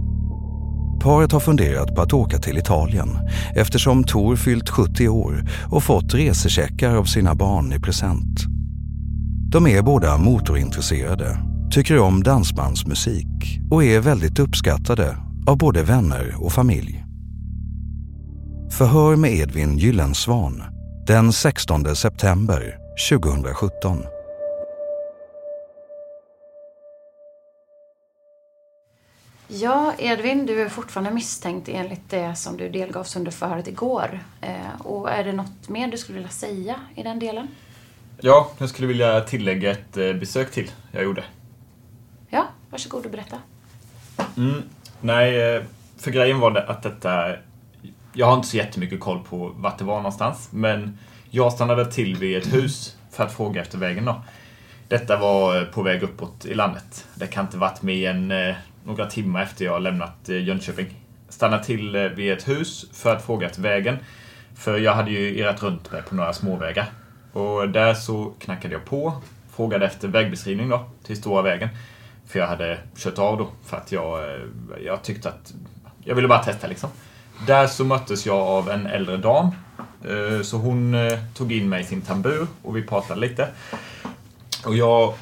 Paret 1.00 1.33
har 1.33 1.40
funderat 1.40 1.95
på 1.95 2.02
att 2.02 2.12
åka 2.12 2.38
till 2.38 2.59
Italien 2.59 3.19
eftersom 3.54 4.04
Tor 4.04 4.37
fyllt 4.37 4.71
70 4.71 5.09
år 5.09 5.45
och 5.71 5.83
fått 5.83 6.14
resecheckar 6.14 6.97
av 6.97 7.04
sina 7.04 7.35
barn 7.35 7.73
i 7.73 7.80
present. 7.80 8.40
De 9.52 9.66
är 9.66 9.83
båda 9.83 10.19
motorintresserade, 10.19 11.38
tycker 11.71 11.99
om 11.99 12.23
dansbandsmusik 12.23 13.61
och 13.71 13.85
är 13.85 14.00
väldigt 14.00 14.38
uppskattade 14.38 15.16
av 15.47 15.59
både 15.59 15.83
vänner 15.83 16.35
och 16.38 16.52
familj. 16.52 17.04
Förhör 18.71 19.16
med 19.16 19.33
Edvin 19.33 19.78
Gyllensvan 19.78 20.62
den 21.07 21.33
16 21.33 21.97
september 21.97 22.76
2017. 23.11 24.02
Ja, 29.52 29.95
Edvin, 29.99 30.47
du 30.47 30.62
är 30.62 30.69
fortfarande 30.69 31.11
misstänkt 31.11 31.69
enligt 31.69 32.11
det 32.11 32.35
som 32.35 32.57
du 32.57 32.69
delgavs 32.69 33.16
under 33.16 33.30
förhöret 33.30 33.69
igår. 33.69 34.21
Eh, 34.40 34.80
och 34.80 35.11
är 35.11 35.25
det 35.25 35.33
något 35.33 35.69
mer 35.69 35.88
du 35.88 35.99
skulle 35.99 36.19
vilja 36.19 36.30
säga 36.30 36.76
i 36.95 37.02
den 37.02 37.19
delen? 37.19 37.49
Ja, 38.21 38.50
jag 38.59 38.69
skulle 38.69 38.88
vilja 38.88 39.21
tillägga 39.21 39.71
ett 39.71 39.97
eh, 39.97 40.12
besök 40.12 40.50
till 40.50 40.71
jag 40.92 41.02
gjorde. 41.02 41.25
Ja, 42.28 42.47
varsågod 42.71 43.04
och 43.04 43.11
berätta. 43.11 43.37
Mm, 44.37 44.62
nej, 45.00 45.54
eh, 45.54 45.62
för 45.99 46.11
grejen 46.11 46.40
var 46.40 46.50
det 46.50 46.66
att 46.66 46.83
detta... 46.83 47.37
Jag 48.12 48.26
har 48.26 48.35
inte 48.35 48.49
så 48.49 48.57
jättemycket 48.57 49.00
koll 49.00 49.23
på 49.28 49.52
vart 49.57 49.78
det 49.78 49.85
var 49.85 49.97
någonstans, 49.97 50.49
men 50.52 50.99
jag 51.30 51.52
stannade 51.52 51.92
till 51.92 52.16
vid 52.16 52.37
ett 52.37 52.52
hus 52.52 52.97
för 53.11 53.25
att 53.25 53.33
fråga 53.33 53.61
efter 53.61 53.78
vägen 53.78 54.04
då. 54.04 54.23
Detta 54.88 55.16
var 55.16 55.64
på 55.64 55.83
väg 55.83 56.02
uppåt 56.02 56.45
i 56.45 56.54
landet. 56.54 57.07
Det 57.14 57.26
kan 57.26 57.45
inte 57.45 57.57
varit 57.57 57.83
mer 57.83 58.11
än 58.11 58.54
några 58.84 59.06
timmar 59.06 59.42
efter 59.42 59.64
jag 59.64 59.82
lämnat 59.82 60.28
eh, 60.28 60.44
Jönköping. 60.44 60.87
Stannade 61.28 61.64
till 61.64 61.94
eh, 61.94 62.02
vid 62.02 62.32
ett 62.32 62.49
hus 62.49 62.87
för 62.92 63.16
att 63.16 63.25
fråga 63.25 63.46
efter 63.46 63.62
vägen. 63.62 63.96
För 64.54 64.78
jag 64.78 64.94
hade 64.94 65.10
ju 65.10 65.38
irrat 65.38 65.62
runt 65.62 65.92
mig 65.92 66.02
på 66.02 66.14
några 66.14 66.32
småvägar. 66.32 66.87
Och 67.32 67.68
där 67.68 67.94
så 67.94 68.32
knackade 68.38 68.75
jag 68.75 68.84
på, 68.84 69.22
frågade 69.56 69.87
efter 69.87 70.08
vägbeskrivning 70.08 70.68
då, 70.68 70.90
till 71.02 71.16
stora 71.16 71.42
vägen. 71.42 71.68
För 72.26 72.38
jag 72.38 72.46
hade 72.46 72.78
kört 72.96 73.18
av 73.18 73.38
då, 73.38 73.49
för 73.64 73.76
att 73.76 73.92
jag, 73.92 74.18
eh, 74.18 74.40
jag 74.84 75.02
tyckte 75.02 75.28
att... 75.28 75.54
Jag 76.04 76.14
ville 76.14 76.28
bara 76.28 76.42
testa 76.42 76.66
liksom. 76.66 76.90
Där 77.46 77.66
så 77.66 77.84
möttes 77.84 78.26
jag 78.26 78.37
av 78.37 78.70
en 78.70 78.87
äldre 78.87 79.16
dam. 79.16 79.50
Så 80.42 80.56
hon 80.56 80.96
tog 81.34 81.52
in 81.52 81.68
mig 81.68 81.80
i 81.80 81.84
sin 81.84 82.00
tambur 82.00 82.46
och 82.62 82.76
vi 82.76 82.82
pratade 82.82 83.20
lite. 83.20 83.49
Och 84.64 84.76
jag, 84.76 85.14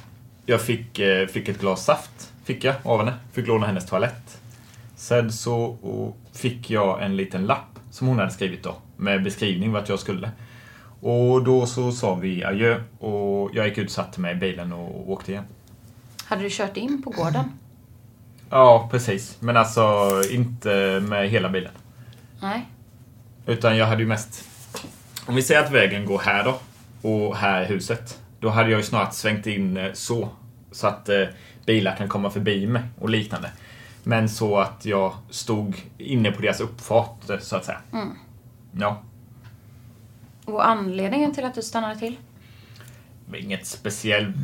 jag 0.46 0.60
fick, 0.60 1.00
fick 1.32 1.48
ett 1.48 1.60
glas 1.60 1.84
saft, 1.84 2.32
fick 2.48 2.64
jag 2.64 2.74
av 2.82 2.98
henne. 2.98 3.14
Fick 3.32 3.46
låna 3.46 3.66
hennes 3.66 3.86
toalett. 3.86 4.40
Sen 4.96 5.32
så 5.32 5.76
fick 6.32 6.70
jag 6.70 7.02
en 7.02 7.16
liten 7.16 7.46
lapp 7.46 7.78
som 7.90 8.06
hon 8.06 8.18
hade 8.18 8.30
skrivit 8.30 8.62
då, 8.62 8.76
med 8.96 9.22
beskrivning 9.22 9.72
vart 9.72 9.88
jag 9.88 9.98
skulle. 9.98 10.30
Och 11.00 11.44
då 11.44 11.66
så 11.66 11.92
sa 11.92 12.14
vi 12.14 12.44
adjö 12.44 12.80
och 12.98 13.50
jag 13.54 13.68
gick 13.68 13.78
ut, 13.78 13.90
satte 13.90 14.20
mig 14.20 14.32
i 14.32 14.36
bilen 14.36 14.72
och 14.72 15.10
åkte 15.10 15.32
igen. 15.32 15.44
Hade 16.24 16.42
du 16.42 16.48
kört 16.50 16.76
in 16.76 17.02
på 17.02 17.10
gården? 17.10 17.44
Ja, 18.50 18.88
precis. 18.90 19.36
Men 19.40 19.56
alltså 19.56 20.10
inte 20.30 21.00
med 21.00 21.28
hela 21.28 21.48
bilen. 21.48 21.72
Nej. 22.40 22.66
Utan 23.46 23.76
jag 23.76 23.86
hade 23.86 24.02
ju 24.02 24.08
mest... 24.08 24.48
Om 25.26 25.34
vi 25.34 25.42
säger 25.42 25.64
att 25.64 25.72
vägen 25.72 26.06
går 26.06 26.18
här 26.18 26.44
då, 26.44 26.58
och 27.08 27.36
här 27.36 27.60
är 27.60 27.66
huset. 27.66 28.18
Då 28.40 28.48
hade 28.48 28.70
jag 28.70 28.78
ju 28.78 28.84
snart 28.84 29.14
svängt 29.14 29.46
in 29.46 29.76
eh, 29.76 29.92
så. 29.92 30.28
Så 30.78 30.87
att 30.87 31.08
eh, 31.08 31.24
bilar 31.66 31.96
kan 31.96 32.09
komma 32.09 32.31
förbi 32.31 32.66
mig 32.66 32.83
och 32.98 33.11
liknande. 33.11 33.50
Men 34.05 34.29
så 34.29 34.59
att 34.59 34.85
jag 34.85 35.12
stod 35.31 35.83
inne 35.98 36.33
på 36.33 36.42
deras 36.42 36.61
uppfart, 36.61 37.31
eh, 37.31 37.38
så 37.38 37.57
att 37.57 37.64
säga. 37.64 37.79
Mm. 37.92 38.09
Ja. 38.72 39.02
Och 40.44 40.68
anledningen 40.68 41.35
till 41.35 41.44
att 41.44 41.55
du 41.55 41.62
stannade 41.62 41.98
till? 41.98 42.16
Inget 43.35 43.66
speciellt. 43.66 44.37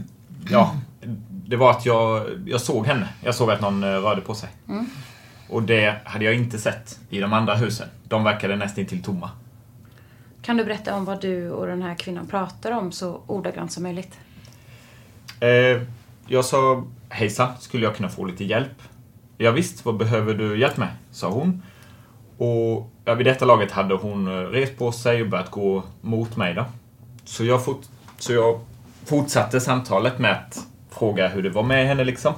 Ja, 0.50 0.76
det 1.30 1.56
var 1.56 1.70
att 1.70 1.86
jag, 1.86 2.26
jag 2.46 2.60
såg 2.60 2.86
henne. 2.86 3.08
Jag 3.20 3.34
såg 3.34 3.50
att 3.50 3.60
någon 3.60 3.84
eh, 3.84 3.88
rörde 3.88 4.20
på 4.20 4.34
sig. 4.34 4.48
Mm. 4.68 4.86
Och 5.48 5.62
det 5.62 5.96
hade 6.04 6.24
jag 6.24 6.34
inte 6.34 6.58
sett 6.58 7.00
i 7.10 7.20
de 7.20 7.32
andra 7.32 7.54
husen. 7.54 7.88
De 8.08 8.24
verkade 8.24 8.56
nästan 8.56 8.86
till 8.86 9.02
tomma. 9.02 9.30
Kan 10.42 10.56
du 10.56 10.64
berätta 10.64 10.94
om 10.94 11.04
vad 11.04 11.20
du 11.20 11.50
och 11.50 11.66
den 11.66 11.82
här 11.82 11.94
kvinnan 11.94 12.26
pratar 12.26 12.72
om 12.72 12.92
så 12.92 13.20
ordagrant 13.26 13.72
som 13.72 13.82
möjligt? 13.82 14.18
Eh, 15.40 15.82
jag 16.26 16.44
sa 16.44 16.84
hejsan, 17.08 17.48
skulle 17.60 17.84
jag 17.84 17.96
kunna 17.96 18.08
få 18.08 18.24
lite 18.24 18.44
hjälp? 18.44 18.82
Ja, 19.38 19.50
visst, 19.50 19.84
vad 19.84 19.96
behöver 19.96 20.34
du 20.34 20.58
hjälp 20.58 20.76
med? 20.76 20.88
sa 21.10 21.30
hon. 21.30 21.62
Och 22.38 22.90
ja, 23.04 23.14
vid 23.14 23.26
detta 23.26 23.44
laget 23.44 23.72
hade 23.72 23.94
hon 23.94 24.28
eh, 24.28 24.32
rest 24.32 24.78
på 24.78 24.92
sig 24.92 25.22
och 25.22 25.28
börjat 25.28 25.50
gå 25.50 25.82
mot 26.00 26.36
mig. 26.36 26.54
Då. 26.54 26.64
Så, 27.24 27.44
jag 27.44 27.64
fort, 27.64 27.82
så 28.18 28.32
jag 28.32 28.60
fortsatte 29.04 29.60
samtalet 29.60 30.18
med 30.18 30.32
att 30.32 30.66
fråga 30.90 31.28
hur 31.28 31.42
det 31.42 31.50
var 31.50 31.62
med 31.62 31.86
henne. 31.86 32.04
liksom. 32.04 32.32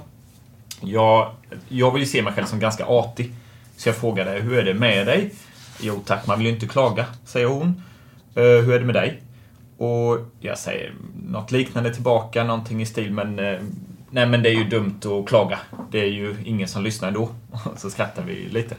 Jag, 0.80 1.30
jag 1.68 1.90
vill 1.92 2.02
ju 2.02 2.08
se 2.08 2.22
mig 2.22 2.32
själv 2.32 2.46
som 2.46 2.60
ganska 2.60 2.86
artig. 2.86 3.34
Så 3.76 3.88
jag 3.88 3.96
frågade, 3.96 4.30
hur 4.30 4.58
är 4.58 4.64
det 4.64 4.74
med 4.74 5.06
dig? 5.06 5.34
Jo 5.80 6.00
tack, 6.04 6.26
man 6.26 6.38
vill 6.38 6.46
ju 6.46 6.52
inte 6.52 6.66
klaga, 6.66 7.06
säger 7.24 7.46
hon. 7.46 7.82
Uh, 8.36 8.42
hur 8.42 8.72
är 8.72 8.78
det 8.78 8.84
med 8.84 8.94
dig? 8.94 9.22
Och 9.76 10.18
jag 10.40 10.58
säger 10.58 10.94
något 11.22 11.52
liknande 11.52 11.94
tillbaka, 11.94 12.44
någonting 12.44 12.82
i 12.82 12.86
stil 12.86 13.12
men 13.12 13.38
eh, 13.38 13.60
Nej 14.10 14.26
men 14.26 14.42
det 14.42 14.48
är 14.48 14.54
ju 14.54 14.64
dumt 14.64 15.00
att 15.04 15.28
klaga. 15.28 15.58
Det 15.90 16.00
är 16.00 16.10
ju 16.10 16.36
ingen 16.44 16.68
som 16.68 16.82
lyssnar 16.82 17.08
ändå. 17.08 17.28
Så 17.76 17.90
skrattar 17.90 18.22
vi 18.22 18.48
lite. 18.48 18.74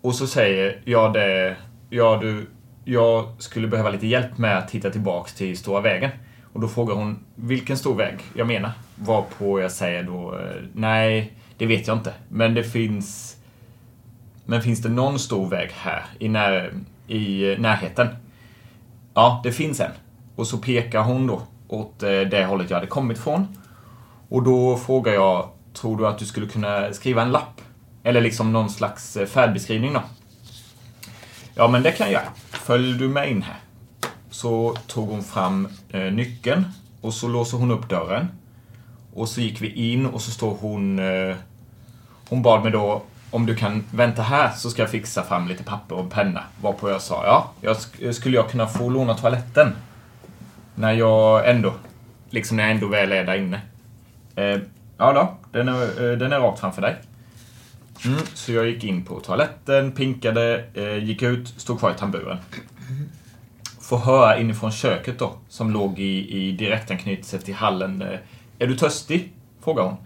Och 0.00 0.14
så 0.14 0.26
säger 0.26 0.80
jag 0.84 1.12
det, 1.12 1.56
ja 1.90 2.18
du, 2.22 2.46
jag 2.84 3.28
skulle 3.38 3.68
behöva 3.68 3.90
lite 3.90 4.06
hjälp 4.06 4.38
med 4.38 4.58
att 4.58 4.70
hitta 4.70 4.90
tillbaks 4.90 5.34
till 5.34 5.58
Stora 5.58 5.80
vägen. 5.80 6.10
Och 6.52 6.60
då 6.60 6.68
frågar 6.68 6.94
hon, 6.94 7.24
vilken 7.34 7.76
stor 7.76 7.94
väg 7.94 8.14
jag 8.34 8.46
menar? 8.46 8.72
Varpå 8.94 9.60
jag 9.60 9.72
säger 9.72 10.02
då, 10.02 10.38
eh, 10.38 10.62
nej, 10.72 11.32
det 11.56 11.66
vet 11.66 11.86
jag 11.86 11.96
inte. 11.96 12.12
Men 12.28 12.54
det 12.54 12.64
finns... 12.64 13.36
Men 14.44 14.62
finns 14.62 14.82
det 14.82 14.88
någon 14.88 15.18
stor 15.18 15.48
väg 15.48 15.70
här 15.72 16.04
i, 16.18 16.28
när, 16.28 16.72
i 17.06 17.52
eh, 17.52 17.58
närheten? 17.58 18.08
Ja, 19.18 19.40
det 19.42 19.52
finns 19.52 19.80
en. 19.80 19.90
Och 20.36 20.46
så 20.46 20.58
pekar 20.58 21.02
hon 21.02 21.26
då 21.26 21.42
åt 21.68 22.02
eh, 22.02 22.10
det 22.10 22.44
hållet 22.44 22.70
jag 22.70 22.76
hade 22.76 22.86
kommit 22.86 23.18
från. 23.18 23.58
Och 24.28 24.42
då 24.42 24.76
frågar 24.76 25.12
jag, 25.12 25.48
tror 25.74 25.96
du 25.96 26.06
att 26.06 26.18
du 26.18 26.26
skulle 26.26 26.46
kunna 26.46 26.92
skriva 26.92 27.22
en 27.22 27.30
lapp? 27.30 27.60
Eller 28.02 28.20
liksom 28.20 28.52
någon 28.52 28.70
slags 28.70 29.16
eh, 29.16 29.26
färdbeskrivning 29.26 29.92
då? 29.92 30.02
Ja, 31.54 31.68
men 31.68 31.82
det 31.82 31.92
kan 31.92 32.06
jag 32.06 32.12
göra. 32.12 32.32
Följ 32.50 32.98
du 32.98 33.08
med 33.08 33.30
in 33.30 33.42
här. 33.42 33.56
Så 34.30 34.76
tog 34.86 35.08
hon 35.08 35.22
fram 35.22 35.68
eh, 35.90 36.12
nyckeln 36.12 36.64
och 37.00 37.14
så 37.14 37.28
låser 37.28 37.58
hon 37.58 37.70
upp 37.70 37.88
dörren. 37.88 38.28
Och 39.14 39.28
så 39.28 39.40
gick 39.40 39.62
vi 39.62 39.92
in 39.92 40.06
och 40.06 40.20
så 40.22 40.30
står 40.30 40.56
hon... 40.60 40.98
Eh, 40.98 41.36
hon 42.28 42.42
bad 42.42 42.62
mig 42.62 42.72
då 42.72 43.02
om 43.30 43.46
du 43.46 43.54
kan 43.56 43.84
vänta 43.90 44.22
här 44.22 44.50
så 44.52 44.70
ska 44.70 44.82
jag 44.82 44.90
fixa 44.90 45.22
fram 45.22 45.48
lite 45.48 45.64
papper 45.64 45.96
och 45.96 46.10
penna. 46.10 46.42
Varpå 46.62 46.90
jag 46.90 47.02
sa 47.02 47.24
ja, 47.26 47.50
jag 47.60 47.76
sk- 47.76 48.12
skulle 48.12 48.36
jag 48.36 48.50
kunna 48.50 48.66
få 48.66 48.90
låna 48.90 49.14
toaletten? 49.14 49.72
När 50.74 50.92
jag 50.92 51.50
ändå, 51.50 51.72
liksom 52.30 52.56
när 52.56 52.64
jag 52.64 52.72
ändå 52.72 52.88
väl 52.88 53.12
är 53.12 53.24
där 53.24 53.34
inne. 53.36 53.60
Eh, 54.36 54.60
ja 54.98 55.12
då, 55.12 55.36
den 55.52 55.68
är, 55.68 56.10
eh, 56.12 56.18
den 56.18 56.32
är 56.32 56.40
rakt 56.40 56.60
framför 56.60 56.82
dig. 56.82 56.96
Mm, 58.04 58.18
så 58.34 58.52
jag 58.52 58.66
gick 58.66 58.84
in 58.84 59.04
på 59.04 59.20
toaletten, 59.20 59.92
pinkade, 59.92 60.64
eh, 60.74 61.04
gick 61.04 61.22
ut, 61.22 61.48
stod 61.48 61.78
kvar 61.78 61.90
i 61.90 61.94
tamburen. 61.94 62.38
Får 63.80 63.98
höra 63.98 64.38
inifrån 64.38 64.72
köket 64.72 65.18
då, 65.18 65.32
som 65.48 65.70
låg 65.70 65.98
i, 65.98 66.38
i 66.38 66.52
direktanknytelse 66.52 67.38
till 67.38 67.54
hallen. 67.54 68.02
Eh, 68.02 68.18
är 68.58 68.66
du 68.66 68.76
törstig? 68.76 69.32
Frågar 69.64 69.82
hon. 69.82 69.96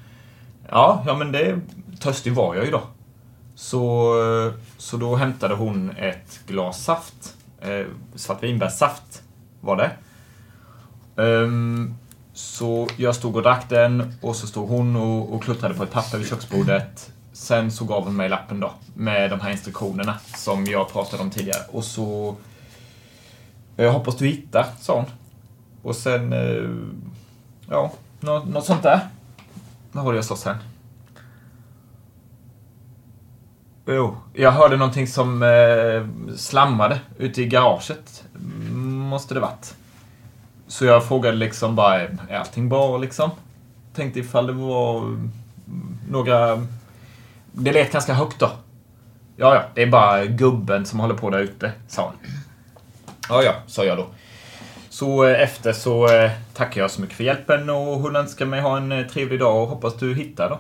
Ja, 0.71 1.05
ja 1.07 1.17
men 1.17 1.33
det, 1.33 1.59
törstig 2.01 2.33
var 2.35 2.55
jag 2.55 2.65
ju 2.65 2.71
då. 2.71 2.83
Så, 3.63 4.53
så 4.79 4.97
då 4.97 5.17
hämtade 5.17 5.55
hon 5.55 5.91
ett 5.91 6.41
glas 6.47 6.85
saft. 6.85 7.37
Eh, 7.61 7.87
svartvinbärssaft 8.15 9.23
var 9.61 9.77
det. 9.77 9.91
Um, 11.23 11.95
så 12.33 12.89
jag 12.97 13.15
stod 13.15 13.37
och 13.37 13.43
drack 13.43 13.69
den 13.69 14.15
och 14.21 14.37
så 14.37 14.47
stod 14.47 14.69
hon 14.69 14.97
och, 14.97 15.35
och 15.35 15.43
kluttrade 15.43 15.75
på 15.75 15.83
ett 15.83 15.91
papper 15.91 16.19
vid 16.19 16.29
köksbordet. 16.29 17.13
Sen 17.33 17.73
så 17.73 17.85
gav 17.85 18.05
hon 18.05 18.17
mig 18.17 18.29
lappen 18.29 18.61
då 18.61 18.73
med 18.95 19.31
de 19.31 19.41
här 19.41 19.51
instruktionerna 19.51 20.19
som 20.37 20.67
jag 20.67 20.93
pratade 20.93 21.23
om 21.23 21.31
tidigare. 21.31 21.63
Och 21.73 21.85
så... 21.85 22.37
Eh, 23.77 23.85
jag 23.85 23.93
hoppas 23.93 24.17
du 24.17 24.27
hittar, 24.27 24.67
sa 24.81 24.97
hon. 24.97 25.07
Och 25.83 25.97
sen... 25.97 26.33
Eh, 26.33 26.71
ja, 27.71 27.93
något, 28.21 28.49
något 28.49 28.65
sånt 28.65 28.83
där. 28.83 29.01
Vad 29.93 30.05
var 30.05 30.13
det 30.13 30.19
jag 30.19 30.25
sa 30.25 30.37
sen? 30.37 30.57
Jo, 33.87 34.17
jag 34.33 34.53
hörde 34.53 34.77
någonting 34.77 35.07
som 35.07 35.43
eh, 35.43 36.35
slammade 36.37 37.01
ute 37.19 37.43
i 37.43 37.47
garaget. 37.47 38.25
Måste 39.11 39.35
det 39.35 39.41
varit. 39.41 39.75
Så 40.67 40.85
jag 40.85 41.05
frågade 41.05 41.37
liksom 41.37 41.77
bara, 41.77 42.01
är 42.01 42.37
allting 42.39 42.69
bra 42.69 42.99
liksom? 42.99 43.31
Tänkte 43.95 44.21
ifall 44.21 44.47
det 44.47 44.53
var 44.53 44.99
mm, 44.99 45.31
några... 46.11 46.67
Det 47.53 47.73
lät 47.73 47.93
ganska 47.93 48.15
högt 48.15 48.39
då. 48.39 48.51
Ja, 49.37 49.55
ja, 49.55 49.63
det 49.75 49.83
är 49.83 49.87
bara 49.87 50.25
gubben 50.25 50.87
som 50.87 51.01
håller 51.01 51.15
på 51.15 51.31
där 51.31 51.39
ute, 51.39 51.73
sa 51.89 52.03
han. 52.03 52.33
Ja, 53.29 53.43
ja, 53.43 53.55
sa 53.67 53.85
jag 53.85 53.99
då. 53.99 54.07
Så 54.89 55.25
eh, 55.25 55.43
efter 55.43 55.73
så 55.73 56.15
eh, 56.15 56.31
tackar 56.55 56.81
jag 56.81 56.91
så 56.91 57.01
mycket 57.01 57.17
för 57.17 57.25
hjälpen 57.25 57.71
och 57.71 57.77
hon 57.77 58.17
önskar 58.17 58.47
mig 58.47 58.61
ha 58.61 58.77
en 58.77 58.93
eh, 58.93 59.07
trevlig 59.07 59.41
dag 59.41 59.63
och 59.63 59.69
hoppas 59.69 59.97
du 59.97 60.15
hittar 60.15 60.49
då. 60.49 60.59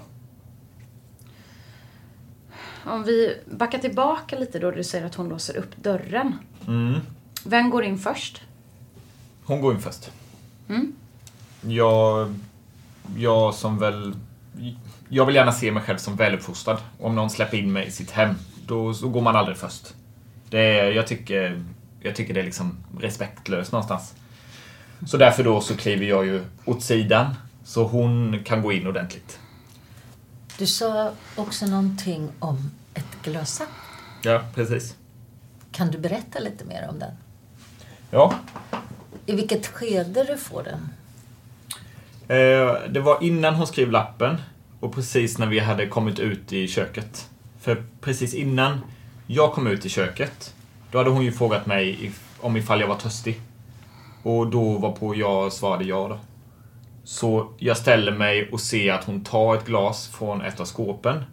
Om 2.85 3.03
vi 3.03 3.37
backar 3.51 3.79
tillbaka 3.79 4.39
lite 4.39 4.59
då, 4.59 4.71
du 4.71 4.85
säger 4.85 5.07
att 5.07 5.15
hon 5.15 5.29
låser 5.29 5.57
upp 5.57 5.77
dörren. 5.77 6.35
Mm. 6.67 7.01
Vem 7.45 7.71
går 7.71 7.85
in 7.85 7.99
först? 7.99 8.43
Hon 9.45 9.61
går 9.61 9.75
in 9.75 9.81
först. 9.81 10.11
Mm. 10.69 10.93
Jag, 11.61 12.35
jag 13.17 13.55
som 13.55 13.79
väl... 13.79 14.15
Jag 15.09 15.27
vill 15.27 15.35
gärna 15.35 15.53
se 15.53 15.73
mig 15.73 15.83
själv 15.83 15.99
som 15.99 16.17
väluppfostrad. 16.17 16.79
Om 17.01 17.15
någon 17.15 17.31
släpper 17.31 17.57
in 17.57 17.73
mig 17.73 17.87
i 17.87 17.91
sitt 17.91 18.11
hem, 18.11 18.35
då, 18.67 18.95
så 18.95 19.09
går 19.09 19.21
man 19.21 19.37
aldrig 19.37 19.57
först. 19.57 19.95
Det 20.51 20.79
är, 20.79 20.93
jag, 20.93 21.07
tycker, 21.07 21.65
jag 22.01 22.17
tycker 22.17 22.35
det 22.35 22.41
är 22.41 22.45
liksom 22.45 22.77
respektlöst 23.01 23.73
någonstans. 23.73 24.15
Så 25.07 25.17
därför 25.17 25.45
då 25.45 25.61
så 25.61 25.77
kliver 25.77 26.07
jag 26.07 26.27
ju 26.27 26.41
åt 26.65 26.83
sidan, 26.83 27.27
så 27.65 27.85
hon 27.85 28.39
kan 28.45 28.63
gå 28.63 28.73
in 28.73 28.87
ordentligt. 28.87 29.39
Du 30.63 30.67
sa 30.67 31.11
också 31.37 31.67
någonting 31.67 32.29
om 32.39 32.71
ett 32.95 33.23
glas 33.23 33.55
saft. 33.55 33.71
Ja, 34.23 34.43
precis. 34.55 34.97
Kan 35.73 35.91
du 35.91 35.99
berätta 35.99 36.39
lite 36.39 36.65
mer 36.65 36.89
om 36.89 36.99
den? 36.99 37.11
Ja. 38.11 38.35
I 39.27 39.35
vilket 39.35 39.67
skede 39.67 40.25
du 40.25 40.37
får 40.37 40.63
den? 40.63 40.89
Eh, 42.39 42.91
det 42.91 43.01
var 43.01 43.23
innan 43.23 43.55
hon 43.55 43.67
skrev 43.67 43.91
lappen 43.91 44.37
och 44.81 44.95
precis 44.95 45.39
när 45.39 45.47
vi 45.47 45.59
hade 45.59 45.87
kommit 45.87 46.19
ut 46.19 46.53
i 46.53 46.69
köket. 46.69 47.29
För 47.61 47.85
precis 48.01 48.35
innan 48.35 48.81
jag 49.27 49.53
kom 49.53 49.67
ut 49.67 49.87
i 49.87 49.89
köket, 49.89 50.55
då 50.91 50.99
hade 50.99 51.11
hon 51.11 51.25
ju 51.25 51.33
frågat 51.33 51.67
mig 51.67 52.13
om 52.41 52.57
ifall 52.57 52.81
jag 52.81 52.89
var 52.89 52.97
törstig. 52.97 53.41
Och 54.23 54.47
då 54.47 54.79
var 54.79 54.93
på 54.93 55.15
jag 55.15 55.53
svarade 55.53 55.85
ja 55.85 56.09
då. 56.09 56.19
Så 57.05 57.53
jag 57.59 57.77
ställer 57.77 58.13
mig 58.13 58.51
och 58.53 58.61
ser 58.61 58.93
att 58.93 59.05
hon 59.05 59.25
tar 59.25 59.55
ett 59.57 59.67
glas 59.67 60.09
från 60.09 60.43
ett 60.43 60.61
av 60.61 60.65
skåpen. 60.65 61.25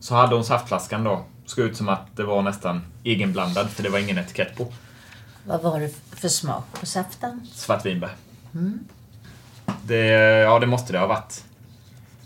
Så 0.00 0.14
hade 0.14 0.34
hon 0.34 0.44
saftflaskan 0.44 1.04
då. 1.04 1.24
Såg 1.46 1.64
ut 1.64 1.76
som 1.76 1.88
att 1.88 2.16
det 2.16 2.24
var 2.24 2.42
nästan 2.42 2.80
egenblandad, 3.04 3.70
för 3.70 3.82
det 3.82 3.88
var 3.88 3.98
ingen 3.98 4.18
etikett 4.18 4.56
på. 4.56 4.72
Vad 5.44 5.62
var 5.62 5.80
det 5.80 5.94
för 6.10 6.28
smak 6.28 6.64
på 6.80 6.86
saften? 6.86 7.46
Svartvinbär. 7.52 8.10
Mm. 8.54 8.78
Det, 9.82 10.06
ja, 10.42 10.58
det 10.58 10.66
måste 10.66 10.92
det 10.92 10.98
ha 10.98 11.06
varit. 11.06 11.44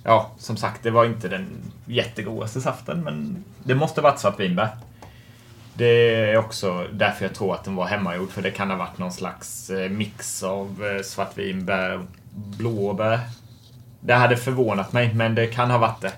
Ja, 0.05 0.31
som 0.38 0.57
sagt, 0.57 0.83
det 0.83 0.90
var 0.90 1.05
inte 1.05 1.29
den 1.29 1.72
jättegodaste 1.87 2.61
saften, 2.61 3.00
men 3.00 3.44
det 3.62 3.74
måste 3.74 4.00
ha 4.00 4.11
varit 4.11 4.20
svartvinbär. 4.20 4.68
Det 5.74 6.31
är 6.31 6.37
också 6.37 6.87
därför 6.92 7.24
jag 7.24 7.35
tror 7.35 7.55
att 7.55 7.64
den 7.64 7.76
var 7.76 7.87
hemmagjord, 7.87 8.31
för 8.31 8.42
det 8.42 8.50
kan 8.50 8.70
ha 8.70 8.76
varit 8.76 8.98
någon 8.98 9.12
slags 9.12 9.70
eh, 9.70 9.90
mix 9.90 10.42
av 10.42 10.85
eh, 10.85 11.03
svartvinbär 11.03 12.07
blåbär. 12.35 13.21
Det 14.01 14.14
hade 14.14 14.37
förvånat 14.37 14.93
mig, 14.93 15.14
men 15.14 15.35
det 15.35 15.47
kan 15.47 15.71
ha 15.71 15.79
varit 15.79 16.01
det. 16.01 16.12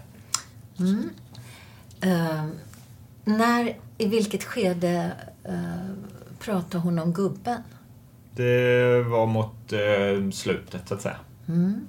Mm. 0.79 1.11
Eh, 2.01 2.45
när, 3.25 3.77
i 3.99 4.09
vilket 4.09 4.45
skede 4.45 5.13
eh, 5.45 5.95
pratar 6.39 6.79
hon 6.79 6.99
om 6.99 7.13
gubben? 7.13 7.63
Det 8.35 9.03
var 9.03 9.27
mot 9.27 9.73
eh, 9.73 10.31
slutet, 10.33 10.89
så 10.89 10.95
att 10.95 11.03
säga. 11.03 11.17
Mm. 11.49 11.81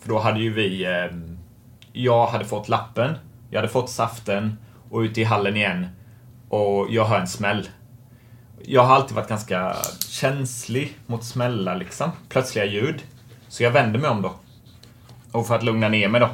För 0.00 0.08
då 0.08 0.18
hade 0.18 0.40
ju 0.40 0.52
vi... 0.52 0.84
Eh, 0.84 1.18
jag 1.92 2.26
hade 2.26 2.44
fått 2.44 2.68
lappen, 2.68 3.14
jag 3.50 3.58
hade 3.58 3.72
fått 3.72 3.90
saften 3.90 4.58
och 4.90 5.00
ute 5.00 5.20
i 5.20 5.24
hallen 5.24 5.56
igen. 5.56 5.86
Och 6.48 6.86
jag 6.90 7.04
hör 7.04 7.20
en 7.20 7.26
smäll. 7.26 7.68
Jag 8.62 8.82
har 8.82 8.94
alltid 8.94 9.16
varit 9.16 9.28
ganska 9.28 9.76
känslig 10.08 10.98
mot 11.06 11.24
smällar, 11.24 11.76
liksom. 11.76 12.10
Plötsliga 12.28 12.64
ljud. 12.64 13.02
Så 13.48 13.62
jag 13.62 13.70
vände 13.70 13.98
mig 13.98 14.10
om 14.10 14.22
då. 14.22 14.34
Och 15.32 15.46
för 15.46 15.54
att 15.54 15.62
lugna 15.62 15.88
ner 15.88 16.08
mig 16.08 16.20
då, 16.20 16.28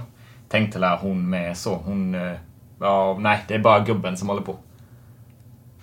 tänkte 0.49 0.79
la 0.79 0.97
hon 0.97 1.31
med 1.31 1.57
så. 1.59 1.75
Hon... 1.75 2.15
Eh, 2.15 2.33
ja, 2.81 3.19
nej, 3.21 3.45
det 3.49 3.55
är 3.55 3.59
bara 3.59 3.81
gubben 3.81 4.17
som 4.17 4.29
håller 4.29 4.43
på. 4.43 4.57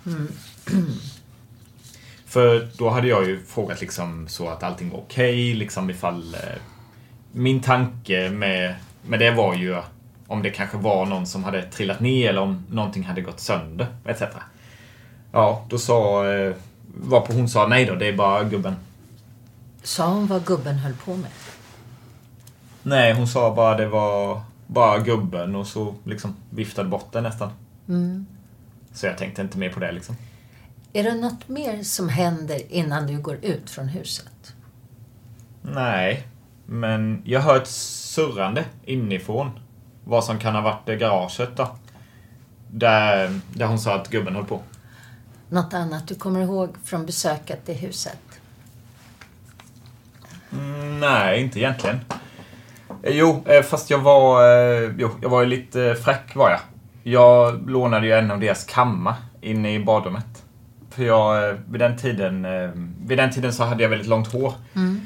Mm. 0.06 0.28
För 2.26 2.68
då 2.78 2.90
hade 2.90 3.08
jag 3.08 3.26
ju 3.26 3.40
frågat 3.46 3.80
liksom 3.80 4.28
så 4.28 4.48
att 4.48 4.62
allting 4.62 4.90
var 4.90 4.98
okej, 4.98 5.30
okay, 5.30 5.54
liksom 5.54 5.90
ifall... 5.90 6.34
Eh, 6.34 6.60
min 7.32 7.60
tanke 7.60 8.30
med, 8.30 8.74
med 9.02 9.18
det 9.18 9.30
var 9.30 9.54
ju 9.54 9.76
om 10.26 10.42
det 10.42 10.50
kanske 10.50 10.76
var 10.76 11.06
någon 11.06 11.26
som 11.26 11.44
hade 11.44 11.62
trillat 11.62 12.00
ner 12.00 12.28
eller 12.28 12.40
om 12.40 12.64
någonting 12.70 13.04
hade 13.04 13.20
gått 13.20 13.40
sönder, 13.40 13.86
etc. 14.04 14.22
Ja, 15.32 15.66
då 15.68 15.78
sa... 15.78 16.26
Eh, 16.32 16.54
varpå 16.94 17.32
hon 17.32 17.48
sa 17.48 17.66
nej 17.66 17.84
då, 17.84 17.94
det 17.94 18.06
är 18.06 18.12
bara 18.12 18.44
gubben. 18.44 18.76
Sa 19.82 20.08
hon 20.08 20.26
vad 20.26 20.44
gubben 20.44 20.78
höll 20.78 20.94
på 20.94 21.16
med? 21.16 21.30
Nej, 22.82 23.12
hon 23.12 23.28
sa 23.28 23.54
bara 23.54 23.76
det 23.76 23.86
var 23.86 24.40
bara 24.66 24.98
gubben 24.98 25.56
och 25.56 25.66
så 25.66 25.94
liksom 26.04 26.36
viftade 26.50 26.88
bort 26.88 27.12
det 27.12 27.20
nästan. 27.20 27.50
Mm. 27.88 28.26
Så 28.92 29.06
jag 29.06 29.18
tänkte 29.18 29.42
inte 29.42 29.58
mer 29.58 29.72
på 29.72 29.80
det 29.80 29.92
liksom. 29.92 30.16
Är 30.92 31.04
det 31.04 31.14
något 31.14 31.48
mer 31.48 31.82
som 31.82 32.08
händer 32.08 32.72
innan 32.72 33.06
du 33.06 33.18
går 33.18 33.36
ut 33.42 33.70
från 33.70 33.88
huset? 33.88 34.54
Nej, 35.62 36.26
men 36.66 37.22
jag 37.24 37.40
hör 37.40 37.56
ett 37.56 37.68
surrande 37.68 38.64
inifrån. 38.84 39.50
Vad 40.04 40.24
som 40.24 40.38
kan 40.38 40.54
ha 40.54 40.60
varit 40.60 40.86
det 40.86 40.96
garaget 40.96 41.56
då. 41.56 41.76
Där, 42.70 43.40
där 43.54 43.66
hon 43.66 43.78
sa 43.78 43.94
att 43.94 44.08
gubben 44.08 44.34
höll 44.34 44.44
på. 44.44 44.60
Något 45.48 45.74
annat 45.74 46.08
du 46.08 46.14
kommer 46.14 46.40
ihåg 46.40 46.68
från 46.84 47.06
besöket 47.06 47.68
i 47.68 47.74
huset? 47.74 48.29
Nej, 51.00 51.40
inte 51.40 51.58
egentligen. 51.58 52.00
Eh, 53.02 53.16
Jo, 53.16 53.44
eh, 53.46 53.62
fast 53.62 53.90
jag 53.90 53.98
var... 53.98 54.42
eh, 54.42 54.90
Jo, 54.98 55.10
jag 55.22 55.28
var 55.28 55.40
ju 55.40 55.46
lite 55.46 55.96
fräck 56.04 56.36
var 56.36 56.50
jag. 56.50 56.60
Jag 57.02 57.70
lånade 57.70 58.06
ju 58.06 58.12
en 58.12 58.30
av 58.30 58.40
deras 58.40 58.64
kammar 58.64 59.14
inne 59.40 59.74
i 59.74 59.84
badrummet. 59.84 60.44
För 60.90 61.02
jag, 61.02 61.56
vid 61.68 61.80
den 61.80 61.96
tiden... 61.98 62.46
Vid 63.06 63.18
den 63.18 63.30
tiden 63.30 63.52
så 63.52 63.64
hade 63.64 63.82
jag 63.82 63.90
väldigt 63.90 64.08
långt 64.08 64.32
hår. 64.32 64.52
Mm. 64.74 65.00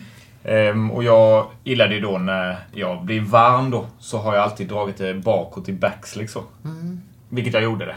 Ehm, 0.45 0.91
och 0.91 1.05
jag 1.05 1.47
gillade 1.65 1.95
ju 1.95 2.01
då 2.01 2.19
när 2.19 2.57
jag 2.73 3.05
blir 3.05 3.21
varm 3.21 3.71
då, 3.71 3.87
så 3.99 4.19
har 4.19 4.35
jag 4.35 4.43
alltid 4.45 4.69
dragit 4.69 4.97
det 4.97 5.15
bakåt 5.15 5.69
i 5.69 5.73
backslick 5.73 6.31
så. 6.31 6.43
Mm. 6.65 7.01
Vilket 7.29 7.55
jag 7.55 7.63
gjorde 7.63 7.87
det. 7.87 7.97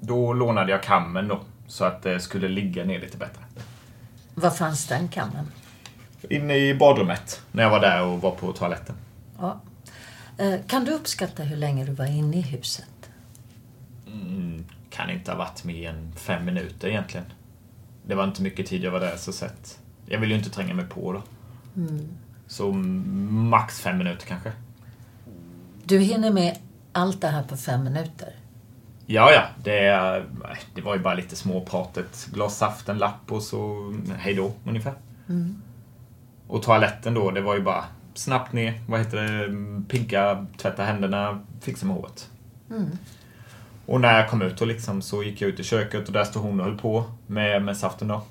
Då 0.00 0.32
lånade 0.32 0.72
jag 0.72 0.82
kammen 0.82 1.28
då, 1.28 1.40
så 1.66 1.84
att 1.84 2.02
det 2.02 2.20
skulle 2.20 2.48
ligga 2.48 2.84
ner 2.84 3.00
lite 3.00 3.16
bättre. 3.16 3.42
Var 4.34 4.50
fanns 4.50 4.86
den 4.86 5.08
kammen? 5.08 5.46
Inne 6.30 6.56
i 6.56 6.74
badrummet, 6.74 7.42
när 7.52 7.62
jag 7.62 7.70
var 7.70 7.80
där 7.80 8.02
och 8.04 8.20
var 8.20 8.30
på 8.30 8.52
toaletten. 8.52 8.94
Ja. 9.38 9.60
Eh, 10.38 10.54
Kan 10.66 10.84
du 10.84 10.92
uppskatta 10.92 11.42
hur 11.42 11.56
länge 11.56 11.84
du 11.84 11.92
var 11.92 12.06
inne 12.06 12.36
i 12.36 12.40
huset? 12.40 13.10
Mm, 14.06 14.64
kan 14.90 15.10
inte 15.10 15.30
ha 15.30 15.38
varit 15.38 15.64
mer 15.64 15.90
än 15.90 16.12
fem 16.16 16.44
minuter 16.44 16.88
egentligen. 16.88 17.26
Det 18.06 18.14
var 18.14 18.24
inte 18.24 18.42
mycket 18.42 18.66
tid 18.66 18.82
jag 18.84 18.90
var 18.90 19.00
där 19.00 19.16
så 19.16 19.32
sett. 19.32 19.78
Jag 20.06 20.18
ville 20.20 20.32
ju 20.34 20.38
inte 20.38 20.50
tränga 20.50 20.74
mig 20.74 20.84
på 20.86 21.12
då. 21.12 21.22
Mm. 21.76 22.08
Så 22.46 22.72
max 22.72 23.80
fem 23.80 23.98
minuter 23.98 24.26
kanske. 24.26 24.52
Du 25.84 25.98
hinner 25.98 26.30
med 26.30 26.58
allt 26.92 27.20
det 27.20 27.28
här 27.28 27.42
på 27.42 27.56
fem 27.56 27.84
minuter. 27.84 28.32
Ja, 29.06 29.30
ja. 29.32 29.42
Det, 29.64 30.24
det 30.74 30.80
var 30.82 30.96
ju 30.96 31.02
bara 31.02 31.14
lite 31.14 31.36
småprat. 31.36 31.96
Ett 31.96 32.26
glas 32.32 32.56
saft, 32.56 32.88
en 32.88 32.98
lapp 32.98 33.32
och 33.32 33.42
så 33.42 33.94
hej 34.18 34.34
då, 34.34 34.52
ungefär. 34.66 34.94
Mm. 35.28 35.62
Och 36.48 36.62
toaletten 36.62 37.14
då, 37.14 37.30
det 37.30 37.40
var 37.40 37.54
ju 37.54 37.62
bara 37.62 37.84
snabbt 38.14 38.52
ner, 38.52 38.80
vad 38.88 39.00
heter 39.00 39.16
det, 39.16 39.54
pinka, 39.88 40.46
tvätta 40.56 40.84
händerna, 40.84 41.44
fixa 41.60 41.86
med 41.86 41.96
håret. 41.96 42.30
Mm. 42.70 42.98
Och 43.86 44.00
när 44.00 44.20
jag 44.20 44.30
kom 44.30 44.42
ut 44.42 44.60
och 44.60 44.66
liksom 44.66 45.02
så 45.02 45.22
gick 45.22 45.40
jag 45.40 45.50
ut 45.50 45.60
i 45.60 45.64
köket 45.64 46.06
och 46.06 46.12
där 46.12 46.24
stod 46.24 46.42
hon 46.42 46.60
och 46.60 46.66
höll 46.66 46.78
på 46.78 47.04
med, 47.26 47.62
med 47.62 47.76
saften 47.76 48.08
då. 48.08 48.22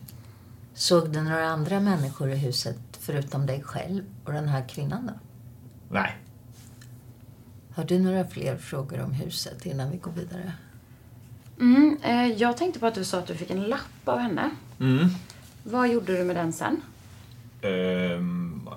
Såg 0.74 1.10
du 1.10 1.22
några 1.22 1.48
andra 1.48 1.80
människor 1.80 2.30
i 2.32 2.36
huset 2.36 2.78
förutom 3.00 3.46
dig 3.46 3.64
själv 3.64 4.04
och 4.26 4.34
den 4.34 4.48
här 4.48 4.68
kvinnan 4.70 5.08
då? 5.08 5.14
Nej. 5.90 6.18
Har 7.74 7.84
du 7.84 8.00
några 8.00 8.28
fler 8.28 8.58
frågor 8.58 9.02
om 9.02 9.12
huset 9.12 9.66
innan 9.66 9.92
vi 9.92 9.98
går 9.98 10.12
vidare? 10.12 10.54
Mm, 11.60 11.98
eh, 12.04 12.28
jag 12.28 12.58
tänkte 12.58 12.80
på 12.80 12.88
att 12.88 12.96
du 12.96 13.04
sa 13.04 13.20
att 13.20 13.28
du 13.28 13.36
fick 13.36 13.50
en 13.50 13.64
lapp 13.64 14.06
av 14.06 14.20
henne. 14.20 14.50
Mm. 14.80 15.10
Vad 15.64 15.90
gjorde 15.90 16.18
du 16.18 16.24
med 16.24 16.36
den 16.36 16.54
sen? 16.54 16.82
Ehm, 17.66 18.70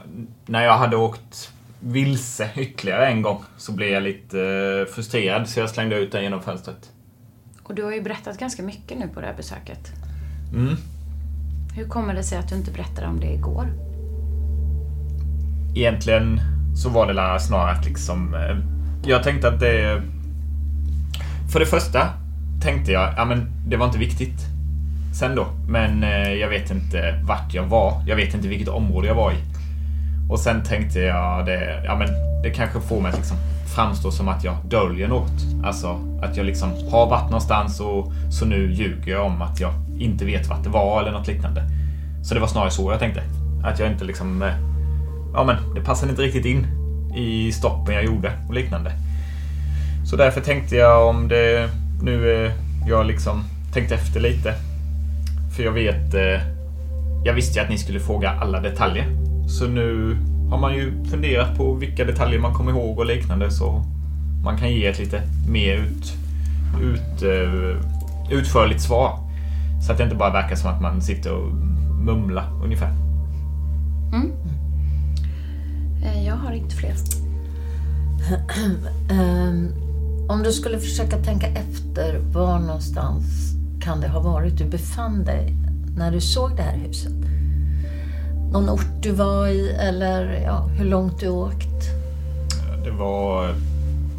när 0.47 0.65
jag 0.65 0.79
hade 0.79 0.97
åkt 0.97 1.53
vilse 1.81 2.51
ytterligare 2.57 3.07
en 3.07 3.23
gång 3.23 3.43
så 3.57 3.73
blev 3.73 3.89
jag 3.89 4.03
lite 4.03 4.41
eh, 4.41 4.95
frustrerad 4.95 5.49
så 5.49 5.61
jag 5.61 5.71
slängde 5.71 5.97
ut 5.97 6.13
den 6.13 6.23
genom 6.23 6.43
fönstret. 6.43 6.93
Och 7.63 7.75
du 7.75 7.83
har 7.83 7.93
ju 7.93 8.03
berättat 8.03 8.39
ganska 8.39 8.63
mycket 8.63 8.99
nu 8.99 9.09
på 9.09 9.21
det 9.21 9.27
här 9.27 9.35
besöket. 9.35 9.93
Mm. 10.55 10.77
Hur 11.77 11.89
kommer 11.89 12.15
det 12.15 12.23
sig 12.23 12.39
att 12.39 12.49
du 12.49 12.55
inte 12.55 12.71
berättade 12.71 13.07
om 13.07 13.21
det 13.21 13.33
igår? 13.33 13.67
Egentligen 15.77 16.41
så 16.77 16.89
var 16.89 17.07
det 17.07 17.41
snarare 17.41 17.71
att 17.71 17.85
liksom... 17.85 18.35
eh, 18.35 18.57
Jag 19.11 19.23
tänkte 19.23 19.49
att 19.49 19.61
det... 19.61 20.03
För 21.53 21.61
det 21.61 21.67
första 21.67 22.09
tänkte 22.63 22.93
jag, 22.93 23.15
ja 23.17 23.25
men 23.25 23.53
det 23.67 23.77
var 23.77 23.87
inte 23.87 23.99
viktigt. 23.99 24.41
Sen 25.19 25.35
då. 25.35 25.47
Men 25.69 26.03
eh, 26.03 26.33
jag 26.33 26.49
vet 26.49 26.71
inte 26.71 27.21
vart 27.23 27.55
jag 27.55 27.63
var. 27.63 28.03
Jag 28.07 28.17
vet 28.17 28.35
inte 28.35 28.49
vilket 28.49 28.69
område 28.69 29.07
jag 29.07 29.15
var 29.15 29.33
i. 29.33 29.37
Och 30.29 30.39
sen 30.39 30.63
tänkte 30.63 31.01
jag 31.01 31.47
det, 31.47 31.83
ja 31.85 31.97
men 31.97 32.09
det 32.43 32.51
kanske 32.51 32.81
får 32.81 33.01
mig 33.01 33.11
att 33.11 33.17
liksom 33.17 33.37
framstå 33.75 34.11
som 34.11 34.29
att 34.29 34.45
jag 34.45 34.57
döljer 34.65 35.09
något. 35.09 35.65
Alltså 35.65 36.01
att 36.23 36.37
jag 36.37 36.47
liksom 36.47 36.71
har 36.91 37.07
varit 37.07 37.31
någonstans 37.31 37.81
och 37.81 38.13
så 38.31 38.45
nu 38.45 38.73
ljuger 38.73 39.13
jag 39.13 39.27
om 39.27 39.43
att 39.43 39.61
jag 39.61 39.73
inte 39.99 40.25
vet 40.25 40.47
vart 40.47 40.65
det 40.65 40.71
var 40.71 41.01
eller 41.01 41.13
något 41.13 41.27
liknande. 41.27 41.63
Så 42.25 42.35
det 42.35 42.41
var 42.41 42.49
snarare 42.49 42.71
så 42.71 42.93
jag 42.93 43.01
tänkte. 43.01 43.23
Att 43.65 43.79
jag 43.79 43.91
inte 43.91 44.05
liksom, 44.05 44.43
eh, 44.43 44.55
ja 45.35 45.45
men 45.45 45.75
det 45.75 45.81
passade 45.81 46.11
inte 46.11 46.23
riktigt 46.23 46.47
in 46.47 46.67
i 47.17 47.53
stoppen 47.53 47.95
jag 47.95 48.05
gjorde 48.05 48.33
och 48.49 48.55
liknande. 48.55 48.93
Så 50.05 50.17
därför 50.17 50.41
tänkte 50.41 50.77
jag 50.77 51.09
om 51.09 51.29
det 51.29 51.71
nu 52.03 52.45
eh, 52.47 52.53
jag 52.89 53.07
liksom 53.07 53.45
tänkt 53.73 53.93
efter 53.93 54.21
lite. 54.21 54.68
För 55.59 55.65
jag 55.65 55.73
vet, 55.73 56.15
eh, 56.15 56.41
jag 57.25 57.35
visste 57.35 57.59
ju 57.59 57.65
att 57.65 57.71
ni 57.71 57.79
skulle 57.79 58.01
fråga 58.01 58.31
alla 58.31 58.61
detaljer. 58.61 59.07
Så 59.49 59.67
nu 59.67 60.17
har 60.51 60.59
man 60.59 60.75
ju 60.75 61.05
funderat 61.05 61.57
på 61.57 61.75
vilka 61.75 62.05
detaljer 62.05 62.41
man 62.41 62.55
kommer 62.55 62.73
ihåg 62.73 62.99
och 62.99 63.07
liknande 63.07 63.51
så 63.51 63.85
man 64.45 64.59
kan 64.59 64.73
ge 64.73 64.87
ett 64.87 64.99
lite 64.99 65.23
mer 65.49 65.77
ut, 65.77 66.13
ut, 66.83 67.23
eh, 67.23 67.77
utförligt 68.39 68.81
svar. 68.81 69.19
Så 69.87 69.93
att 69.93 69.99
det 69.99 70.05
inte 70.05 70.17
bara 70.17 70.33
verkar 70.33 70.57
som 70.57 70.71
att 70.71 70.83
man 70.83 71.03
sitter 71.03 71.35
och 71.35 71.53
mumlar 72.05 72.51
ungefär. 72.65 72.93
Mm. 74.13 74.33
Eh, 76.05 76.27
Jag 76.27 76.35
har 76.35 76.53
inte 76.53 76.77
fler. 76.77 76.95
Ehm, 79.11 79.69
Om 80.29 80.43
du 80.43 80.53
skulle 80.53 80.79
försöka 80.79 81.17
tänka 81.17 81.47
efter, 81.47 82.19
var 82.19 82.59
någonstans 82.59 83.58
kan 83.81 84.01
det 84.01 84.09
ha 84.09 84.21
varit 84.21 84.59
du 84.59 84.65
befann 84.65 85.25
dig 85.25 85.55
när 85.97 86.11
du 86.11 86.21
såg 86.21 86.57
det 86.57 86.63
här 86.63 86.77
huset? 86.77 87.13
Någon 88.53 88.71
ort 88.71 89.03
du 89.03 89.13
var 89.13 89.49
i 89.49 89.71
eller 89.71 90.43
ja, 90.45 90.67
hur 90.79 90.85
långt 90.85 91.21
du 91.21 91.29
åkt? 91.29 91.85
Det 92.85 92.91
var, 92.91 93.55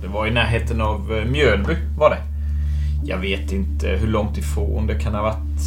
det 0.02 0.08
var 0.08 0.28
i 0.28 0.32
närheten 0.32 0.82
av 0.82 1.13
eh, 1.13 1.26
Mjölby 1.26 1.76
var 1.98 2.10
det. 2.10 2.22
Jag 3.04 3.17
vet 3.17 3.52
inte 3.52 3.88
hur 3.88 4.08
långt 4.08 4.38
ifrån. 4.38 4.88
Det 4.88 5.00
kan 5.00 5.15
ha 5.15 5.22
varit 5.22 5.60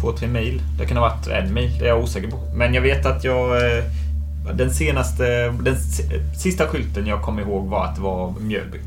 två, 0.00 0.12
tre 0.12 0.28
mil. 0.28 0.62
Det 0.78 0.86
kan 0.86 0.96
ha 0.96 1.08
varit 1.08 1.26
en 1.26 1.54
mil. 1.54 1.78
Det 1.78 1.84
är 1.84 1.88
jag 1.88 2.02
osäker 2.02 2.30
på. 2.30 2.38
Men 2.54 2.74
jag 2.74 2.82
vet 2.82 3.06
att 3.06 3.24
jag... 3.24 3.56
Eh, 3.56 3.84
den 4.54 4.70
senaste... 4.70 5.48
Den 5.48 5.76
sista 6.36 6.66
skylten 6.66 7.06
jag 7.06 7.22
kom 7.22 7.38
ihåg 7.38 7.66
var 7.66 7.84
att 7.84 7.94
det 7.94 8.00
var 8.00 8.34
Mjölby. 8.40 8.78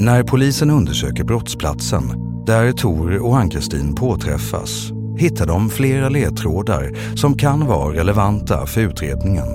När 0.00 0.22
polisen 0.22 0.70
undersöker 0.70 1.24
brottsplatsen, 1.24 2.02
där 2.46 2.72
Tor 2.72 3.18
och 3.18 3.38
Ann-Kristin 3.38 3.94
påträffas, 3.94 4.90
hittar 5.18 5.46
de 5.46 5.70
flera 5.70 6.08
ledtrådar 6.08 7.16
som 7.16 7.34
kan 7.34 7.66
vara 7.66 7.94
relevanta 7.94 8.66
för 8.66 8.80
utredningen. 8.80 9.46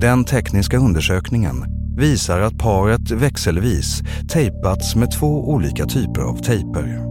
Den 0.00 0.24
tekniska 0.24 0.78
undersökningen 0.78 1.64
visar 1.96 2.40
att 2.40 2.58
paret 2.58 3.10
växelvis 3.10 4.02
tejpats 4.28 4.96
med 4.96 5.10
två 5.10 5.48
olika 5.48 5.86
typer 5.86 6.20
av 6.20 6.36
tejper. 6.36 7.06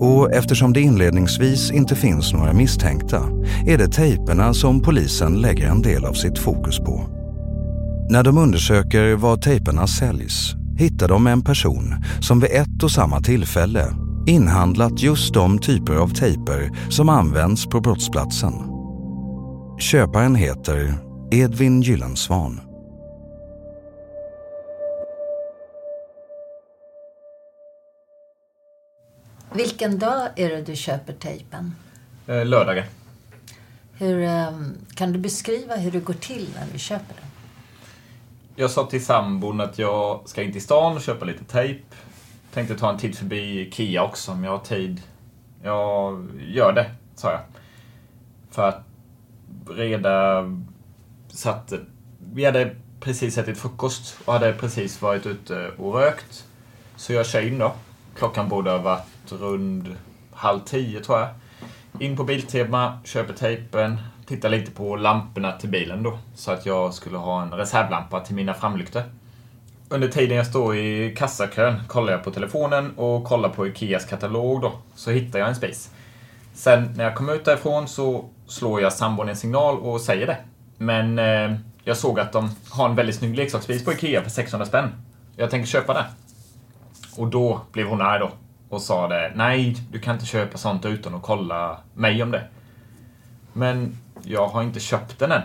Och 0.00 0.32
eftersom 0.32 0.72
det 0.72 0.80
inledningsvis 0.80 1.70
inte 1.70 1.94
finns 1.94 2.32
några 2.32 2.52
misstänkta 2.52 3.22
är 3.66 3.78
det 3.78 3.88
tejperna 3.88 4.54
som 4.54 4.82
polisen 4.82 5.40
lägger 5.40 5.68
en 5.68 5.82
del 5.82 6.04
av 6.04 6.12
sitt 6.12 6.38
fokus 6.38 6.78
på. 6.78 7.06
När 8.10 8.22
de 8.22 8.38
undersöker 8.38 9.14
var 9.14 9.36
tejperna 9.36 9.86
säljs 9.86 10.56
hittar 10.80 11.08
de 11.08 11.26
en 11.26 11.42
person 11.42 12.04
som 12.20 12.40
vid 12.40 12.50
ett 12.50 12.82
och 12.82 12.90
samma 12.90 13.20
tillfälle 13.20 13.86
inhandlat 14.26 15.02
just 15.02 15.34
de 15.34 15.58
typer 15.58 15.94
av 15.94 16.08
tejper 16.08 16.70
som 16.90 17.08
används 17.08 17.66
på 17.66 17.80
brottsplatsen. 17.80 18.52
Köparen 19.80 20.34
heter 20.34 20.94
Edvin 21.32 21.82
Gyllensvan. 21.82 22.60
Vilken 29.54 29.98
dag 29.98 30.28
är 30.36 30.50
det 30.50 30.62
du 30.62 30.76
köper 30.76 31.12
tejpen? 31.12 31.74
Eh, 32.26 32.46
lördagen. 32.46 32.84
Hur, 33.98 34.22
ehm, 34.22 34.74
kan 34.94 35.12
du 35.12 35.18
beskriva 35.18 35.76
hur 35.76 35.90
det 35.90 36.00
går 36.00 36.14
till 36.14 36.48
när 36.54 36.72
du 36.72 36.78
köper 36.78 37.14
den? 37.20 37.29
Jag 38.60 38.70
sa 38.70 38.86
till 38.86 39.04
sambon 39.04 39.60
att 39.60 39.78
jag 39.78 40.28
ska 40.28 40.42
in 40.42 40.52
till 40.52 40.62
stan 40.62 40.96
och 40.96 41.02
köpa 41.02 41.24
lite 41.24 41.44
tejp. 41.44 41.82
Tänkte 42.52 42.78
ta 42.78 42.90
en 42.90 42.98
tid 42.98 43.18
förbi 43.18 43.60
Ikea 43.60 44.04
också 44.04 44.32
om 44.32 44.44
jag 44.44 44.50
har 44.50 44.58
tid. 44.58 45.02
Jag 45.62 46.28
gör 46.48 46.72
det, 46.72 46.90
sa 47.14 47.30
jag. 47.30 47.40
För 48.50 48.68
att 48.68 48.82
reda... 49.68 50.44
Satt, 51.28 51.72
vi 52.32 52.44
hade 52.44 52.76
precis 53.00 53.38
ätit 53.38 53.58
frukost 53.58 54.18
och 54.24 54.32
hade 54.32 54.52
precis 54.52 55.02
varit 55.02 55.26
ute 55.26 55.70
och 55.78 55.94
rökt. 55.94 56.46
Så 56.96 57.12
jag 57.12 57.26
kör 57.26 57.46
in 57.46 57.58
då. 57.58 57.72
Klockan 58.16 58.48
borde 58.48 58.70
ha 58.70 58.78
varit 58.78 59.32
runt 59.32 59.88
halv 60.32 60.60
tio 60.60 61.00
tror 61.00 61.18
jag. 61.18 61.28
In 61.98 62.16
på 62.16 62.24
Biltema, 62.24 62.98
köper 63.04 63.34
tejpen, 63.34 63.98
Tittade 64.30 64.56
lite 64.56 64.70
på 64.70 64.96
lamporna 64.96 65.52
till 65.52 65.68
bilen 65.68 66.02
då. 66.02 66.18
Så 66.34 66.50
att 66.50 66.66
jag 66.66 66.94
skulle 66.94 67.18
ha 67.18 67.42
en 67.42 67.50
reservlampa 67.50 68.20
till 68.20 68.34
mina 68.34 68.54
framlyktor. 68.54 69.02
Under 69.88 70.08
tiden 70.08 70.36
jag 70.36 70.46
står 70.46 70.76
i 70.76 71.14
kassakön 71.16 71.80
kollar 71.88 72.12
jag 72.12 72.24
på 72.24 72.30
telefonen 72.30 72.96
och 72.96 73.24
kollar 73.24 73.48
på 73.48 73.66
Ikeas 73.66 74.04
katalog 74.04 74.60
då. 74.60 74.72
Så 74.94 75.10
hittar 75.10 75.38
jag 75.38 75.48
en 75.48 75.54
spis. 75.54 75.90
Sen 76.54 76.92
när 76.96 77.04
jag 77.04 77.14
kommer 77.14 77.34
ut 77.34 77.44
därifrån 77.44 77.88
så 77.88 78.24
slår 78.46 78.80
jag 78.80 78.92
sambon 78.92 79.28
en 79.28 79.36
signal 79.36 79.78
och 79.78 80.00
säger 80.00 80.26
det. 80.26 80.38
Men 80.78 81.18
eh, 81.18 81.56
jag 81.84 81.96
såg 81.96 82.20
att 82.20 82.32
de 82.32 82.50
har 82.70 82.88
en 82.88 82.96
väldigt 82.96 83.16
snygg 83.16 83.36
leksaksspis 83.36 83.84
på 83.84 83.92
Ikea 83.92 84.22
för 84.22 84.30
600 84.30 84.66
spänn. 84.66 84.88
Jag 85.36 85.50
tänker 85.50 85.66
köpa 85.66 85.94
den. 85.94 86.04
Och 87.16 87.26
då 87.26 87.60
blev 87.72 87.86
hon 87.86 88.00
arg 88.00 88.20
då 88.20 88.30
och 88.68 88.82
sa 88.82 89.08
det. 89.08 89.32
Nej, 89.34 89.76
du 89.92 89.98
kan 89.98 90.14
inte 90.14 90.26
köpa 90.26 90.58
sånt 90.58 90.84
utan 90.86 91.14
att 91.14 91.22
kolla 91.22 91.80
mig 91.94 92.22
om 92.22 92.30
det. 92.30 92.44
Men 93.52 93.96
jag 94.30 94.48
har 94.48 94.62
inte 94.62 94.80
köpt 94.80 95.18
den 95.18 95.32
än. 95.32 95.42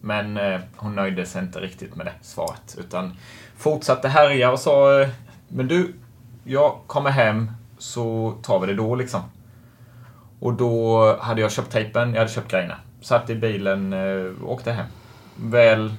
Men 0.00 0.36
eh, 0.36 0.60
hon 0.76 0.94
nöjde 0.94 1.26
sig 1.26 1.42
inte 1.42 1.60
riktigt 1.60 1.96
med 1.96 2.06
det 2.06 2.12
svaret. 2.22 2.76
Utan 2.78 3.16
fortsatte 3.56 4.08
härja 4.08 4.52
och 4.52 4.58
sa 4.58 5.00
eh, 5.00 5.08
Men 5.48 5.68
du, 5.68 5.94
jag 6.44 6.78
kommer 6.86 7.10
hem 7.10 7.50
så 7.78 8.34
tar 8.42 8.60
vi 8.60 8.66
det 8.66 8.74
då 8.74 8.94
liksom. 8.94 9.20
Och 10.40 10.54
då 10.54 11.16
hade 11.20 11.40
jag 11.40 11.52
köpt 11.52 11.72
tejpen, 11.72 12.12
jag 12.12 12.18
hade 12.18 12.30
köpt 12.32 12.50
grejerna. 12.50 12.76
Satt 13.00 13.30
i 13.30 13.34
bilen 13.34 13.92
och 14.42 14.52
åkte 14.52 14.72
hem. 14.72 14.86
Väl... 15.36 15.94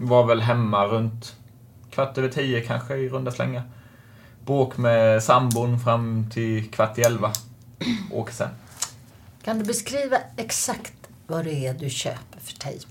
Var 0.00 0.26
väl 0.26 0.40
hemma 0.40 0.86
runt 0.86 1.36
kvart 1.90 2.18
över 2.18 2.28
tio 2.28 2.60
kanske 2.60 2.96
i 2.96 3.08
runda 3.08 3.30
slängar. 3.30 3.62
Bråk 4.46 4.76
med 4.76 5.22
sambon 5.22 5.80
fram 5.80 6.30
till 6.30 6.70
kvart 6.70 6.98
i 6.98 7.02
elva. 7.02 7.32
Åker 8.12 8.32
sen. 8.32 8.48
Kan 9.48 9.58
du 9.58 9.64
beskriva 9.64 10.18
exakt 10.36 11.08
vad 11.26 11.44
det 11.44 11.66
är 11.66 11.74
du 11.74 11.90
köper 11.90 12.40
för 12.40 12.52
tejp? 12.52 12.86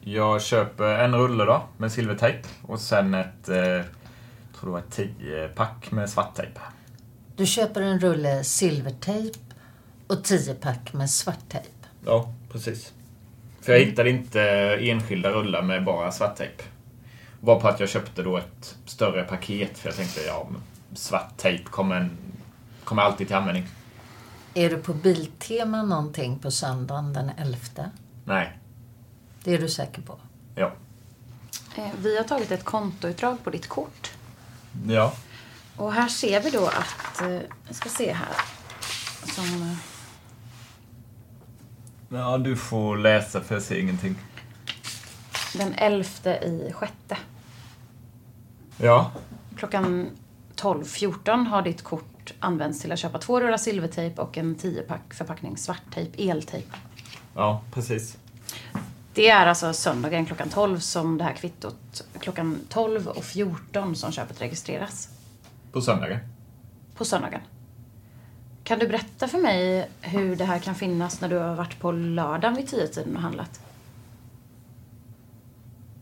Jag 0.00 0.42
köper 0.42 0.84
en 0.84 1.14
rulle 1.14 1.44
då 1.44 1.62
med 1.76 1.92
silvertejp 1.92 2.48
och 2.62 2.80
sen 2.80 3.14
ett, 3.14 3.48
eh, 3.48 3.54
tror 3.54 4.62
det 4.62 4.70
var 4.70 4.78
ett 4.78 4.90
10 4.90 5.48
pack 5.48 5.90
med 5.90 6.10
svarttejp. 6.10 6.60
Du 7.36 7.46
köper 7.46 7.80
en 7.80 8.00
rulle 8.00 8.44
silvertejp 8.44 9.38
och 10.06 10.24
10 10.24 10.54
pack 10.54 10.92
med 10.92 11.10
svart 11.10 11.48
tejp. 11.48 11.68
Ja, 12.06 12.34
precis. 12.52 12.92
För 13.60 13.72
jag 13.72 13.80
hittade 13.80 14.10
inte 14.10 14.42
enskilda 14.80 15.30
rullar 15.30 15.62
med 15.62 15.84
bara 15.84 16.12
svarttejp. 16.12 16.62
Var 17.40 17.60
på 17.60 17.68
att 17.68 17.80
jag 17.80 17.88
köpte 17.88 18.22
då 18.22 18.36
ett 18.36 18.76
större 18.86 19.24
paket 19.24 19.78
för 19.78 19.88
jag 19.88 19.96
tänkte 19.96 20.20
ja, 20.20 20.48
men 20.50 20.62
svart 20.96 21.36
tejp 21.36 21.64
kommer, 21.64 22.10
kommer 22.84 23.02
alltid 23.02 23.26
till 23.26 23.36
användning. 23.36 23.66
Är 24.54 24.70
du 24.70 24.76
på 24.78 24.94
Biltema 24.94 25.82
någonting 25.82 26.38
på 26.38 26.50
söndagen 26.50 27.12
den 27.12 27.30
11? 27.36 27.58
Nej, 28.24 28.58
Det 29.44 29.54
är 29.54 29.58
du 29.58 29.68
säker 29.68 30.02
på? 30.02 30.18
ja. 30.54 30.72
Eh, 31.76 31.88
Vi 31.98 32.16
har 32.16 32.24
tagit 32.24 32.50
ett 32.50 32.64
kontoutdrag 32.64 33.44
på 33.44 33.50
ditt 33.50 33.68
kort. 33.68 34.10
Ja. 34.88 35.12
Och 35.76 35.92
här 35.92 36.08
ser 36.08 36.42
vi 36.42 36.50
då 36.50 36.66
att, 36.66 37.20
eh, 37.22 37.40
jag 37.66 37.76
ska 37.76 37.88
se 37.88 38.12
här. 38.12 38.34
Som, 39.34 39.44
eh, 39.62 39.76
Ja, 42.08 42.38
du 42.38 42.56
får 42.56 42.96
läsa 42.96 43.40
för 43.40 43.54
jag 43.54 43.62
ser 43.62 43.78
ingenting. 43.78 44.16
den 45.54 45.72
elfte 45.74 46.30
i 46.30 46.72
sjätte. 46.72 47.16
Ja. 48.76 49.12
Klockan 49.56 50.10
12.14 50.56 51.46
har 51.46 51.62
ditt 51.62 51.82
kort 51.82 52.13
använts 52.38 52.80
till 52.80 52.92
att 52.92 52.98
köpa 52.98 53.18
två 53.18 53.40
rullar 53.40 53.56
silvertejp 53.56 54.22
och 54.22 54.38
en 54.38 54.56
10-pack 54.56 55.14
förpackning 55.14 55.56
svarttejp, 55.56 56.30
eltejp. 56.30 56.68
Ja, 57.34 57.62
precis. 57.72 58.18
Det 59.14 59.28
är 59.28 59.46
alltså 59.46 59.72
söndagen 59.72 60.26
klockan 60.26 60.48
12 60.48 60.78
som 60.78 61.18
det 61.18 61.24
här 61.24 61.34
kvittot, 61.34 62.06
klockan 62.18 62.60
12 62.68 63.08
och 63.08 63.24
14 63.24 63.96
som 63.96 64.12
köpet 64.12 64.40
registreras. 64.40 65.08
På 65.72 65.80
söndagen. 65.80 66.18
På 66.94 67.04
söndagen. 67.04 67.40
Kan 68.64 68.78
du 68.78 68.86
berätta 68.86 69.28
för 69.28 69.38
mig 69.38 69.90
hur 70.00 70.36
det 70.36 70.44
här 70.44 70.58
kan 70.58 70.74
finnas 70.74 71.20
när 71.20 71.28
du 71.28 71.38
har 71.38 71.54
varit 71.54 71.80
på 71.80 71.92
lördagen 71.92 72.56
vid 72.56 72.68
10-tiden 72.68 73.16
och 73.16 73.22
handlat? 73.22 73.60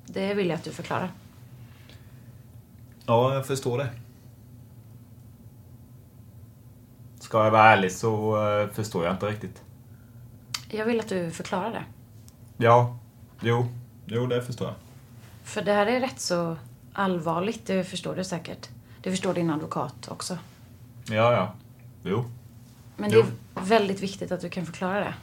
Det 0.07 0.35
vill 0.35 0.49
jag 0.49 0.57
att 0.57 0.65
du 0.65 0.71
förklarar. 0.71 1.11
Ja, 3.07 3.35
jag 3.35 3.47
förstår 3.47 3.79
det. 3.79 3.89
Ska 7.33 7.45
jag 7.45 7.51
vara 7.51 7.73
ärlig 7.73 7.93
så 7.93 8.37
eh, 8.49 8.69
förstår 8.69 9.05
jag 9.05 9.15
inte 9.15 9.27
riktigt. 9.27 9.63
Jag 10.69 10.85
vill 10.85 11.01
att 11.01 11.09
du 11.09 11.31
förklarar 11.31 11.71
det. 11.71 11.85
Ja, 12.65 12.99
jo, 13.41 13.69
jo 14.07 14.27
det 14.27 14.43
förstår 14.43 14.67
jag. 14.67 14.77
För 15.45 15.63
det 15.63 15.73
här 15.73 15.87
är 15.87 16.01
rätt 16.01 16.21
så 16.21 16.57
allvarligt, 16.93 17.67
det 17.67 17.85
förstår 17.85 18.15
du 18.17 18.25
säkert. 18.25 18.69
Det 19.03 19.11
förstår 19.11 19.35
din 19.35 19.51
advokat 19.51 20.09
också. 20.09 20.39
Ja, 21.05 21.33
ja. 21.33 21.55
Jo. 22.03 22.25
Men 22.97 23.11
det 23.11 23.17
är 23.17 23.27
väldigt 23.55 24.01
viktigt 24.01 24.33
att 24.33 24.41
du 24.41 24.49
kan 24.49 24.67
förklara 24.67 25.01
det. 25.01 25.15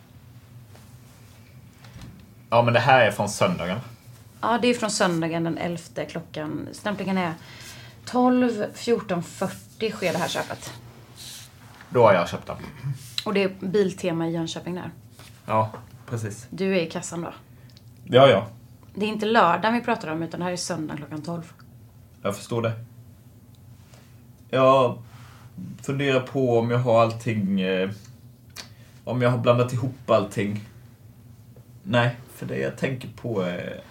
Ja, 2.50 2.62
men 2.62 2.74
det 2.74 2.80
här 2.80 3.02
är 3.02 3.12
från 3.12 3.30
söndagen. 3.30 3.80
Ja, 4.42 4.60
det 4.62 4.68
är 4.68 4.74
från 4.74 4.92
söndagen 4.92 5.44
den 5.44 5.58
11 5.58 5.82
klockan. 6.10 6.68
Stämplingen 6.72 7.18
är 7.18 7.34
12, 8.06 8.66
14.40 8.76 9.92
sker 9.92 10.14
det 10.14 10.20
här 10.20 10.28
köpet. 10.28 10.74
Då 11.90 12.04
har 12.04 12.14
jag 12.14 12.30
köpt 12.30 12.48
den. 12.48 12.58
Och 13.26 13.34
det 13.34 13.44
är 13.44 13.52
Biltema 13.60 14.28
i 14.28 14.32
Jönköping 14.32 14.76
där. 14.76 14.92
Ja, 15.46 15.72
precis. 16.10 16.48
Du 16.50 16.78
är 16.78 16.82
i 16.82 16.90
kassan 16.90 17.22
då. 17.22 17.34
Ja, 18.04 18.28
ja. 18.28 18.48
Det 18.96 19.06
är 19.06 19.10
inte 19.10 19.26
lördagen 19.26 19.74
vi 19.74 19.82
pratar 19.82 20.12
om, 20.12 20.24
utan 20.24 20.40
det 20.40 20.44
här 20.44 20.52
är 20.52 20.58
söndag 20.58 20.98
klockan 20.98 21.22
12. 21.22 21.54
Jag 22.22 22.36
förstår 22.36 22.62
det. 22.62 22.74
Jag 24.50 24.98
funderar 25.82 26.20
på 26.20 26.60
om 26.60 26.72
jag 26.72 26.80
har 26.80 27.02
allting... 27.02 27.62
Eh, 27.62 27.90
om 29.04 29.22
jag 29.22 29.30
har 29.30 29.38
blandat 29.38 29.74
ihop 29.74 30.10
allting. 30.10 30.66
Nej, 31.84 32.16
för 32.36 32.46
det 32.46 32.58
jag 32.58 32.78
tänker 32.78 33.10
på 33.22 33.42
är... 33.42 33.82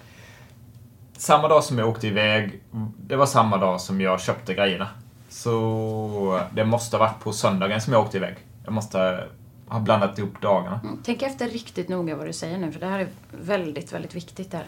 Samma 1.17 1.49
dag 1.49 1.65
som 1.65 1.79
jag 1.79 1.89
åkte 1.89 2.07
iväg, 2.07 2.61
det 2.99 3.17
var 3.17 3.27
samma 3.27 3.57
dag 3.57 3.81
som 3.81 4.01
jag 4.01 4.21
köpte 4.21 4.55
grejerna. 4.55 4.89
Så 5.29 6.41
det 6.53 6.65
måste 6.65 6.97
ha 6.97 7.07
varit 7.07 7.21
på 7.21 7.33
söndagen 7.33 7.81
som 7.81 7.93
jag 7.93 8.03
åkte 8.03 8.17
iväg. 8.17 8.37
Jag 8.65 8.73
måste 8.73 9.29
ha 9.69 9.81
blandat 9.81 10.19
ihop 10.19 10.41
dagarna. 10.43 10.81
Mm, 10.85 10.99
tänk 11.05 11.23
efter 11.23 11.49
riktigt 11.49 11.89
noga 11.89 12.17
vad 12.17 12.27
du 12.27 12.33
säger 12.33 12.59
nu, 12.59 12.73
för 12.73 12.81
det 12.81 12.87
här 12.87 12.99
är 12.99 13.09
väldigt, 13.31 13.93
väldigt 13.93 14.15
viktigt. 14.15 14.51
Där. 14.51 14.65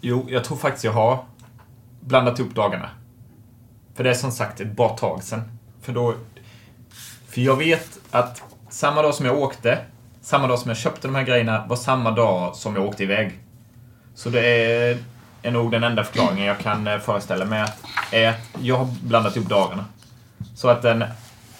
Jo, 0.00 0.26
jag 0.28 0.44
tror 0.44 0.56
faktiskt 0.56 0.84
jag 0.84 0.92
har 0.92 1.24
blandat 2.00 2.38
ihop 2.38 2.54
dagarna. 2.54 2.90
För 3.94 4.04
det 4.04 4.10
är 4.10 4.14
som 4.14 4.30
sagt 4.30 4.60
ett 4.60 4.72
bra 4.76 4.88
tag 4.88 5.22
sedan. 5.22 5.42
För 5.80 5.92
då... 5.92 6.14
För 7.28 7.40
jag 7.40 7.56
vet 7.56 7.98
att 8.10 8.42
samma 8.68 9.02
dag 9.02 9.14
som 9.14 9.26
jag 9.26 9.38
åkte, 9.38 9.78
samma 10.20 10.46
dag 10.46 10.58
som 10.58 10.68
jag 10.68 10.78
köpte 10.78 11.08
de 11.08 11.14
här 11.14 11.22
grejerna, 11.22 11.66
var 11.68 11.76
samma 11.76 12.10
dag 12.10 12.56
som 12.56 12.76
jag 12.76 12.86
åkte 12.86 13.02
iväg. 13.02 13.38
Så 14.14 14.30
det 14.30 14.46
är, 14.46 14.98
är 15.42 15.50
nog 15.50 15.70
den 15.70 15.84
enda 15.84 16.04
förklaringen 16.04 16.46
jag 16.46 16.58
kan 16.58 16.86
eh, 16.86 16.98
föreställa 16.98 17.44
mig 17.44 17.64
är 18.12 18.28
att 18.28 18.48
jag 18.60 18.76
har 18.76 18.88
blandat 19.02 19.36
ihop 19.36 19.48
dagarna. 19.48 19.84
Så 20.54 20.68
att 20.68 20.82
den, 20.82 21.04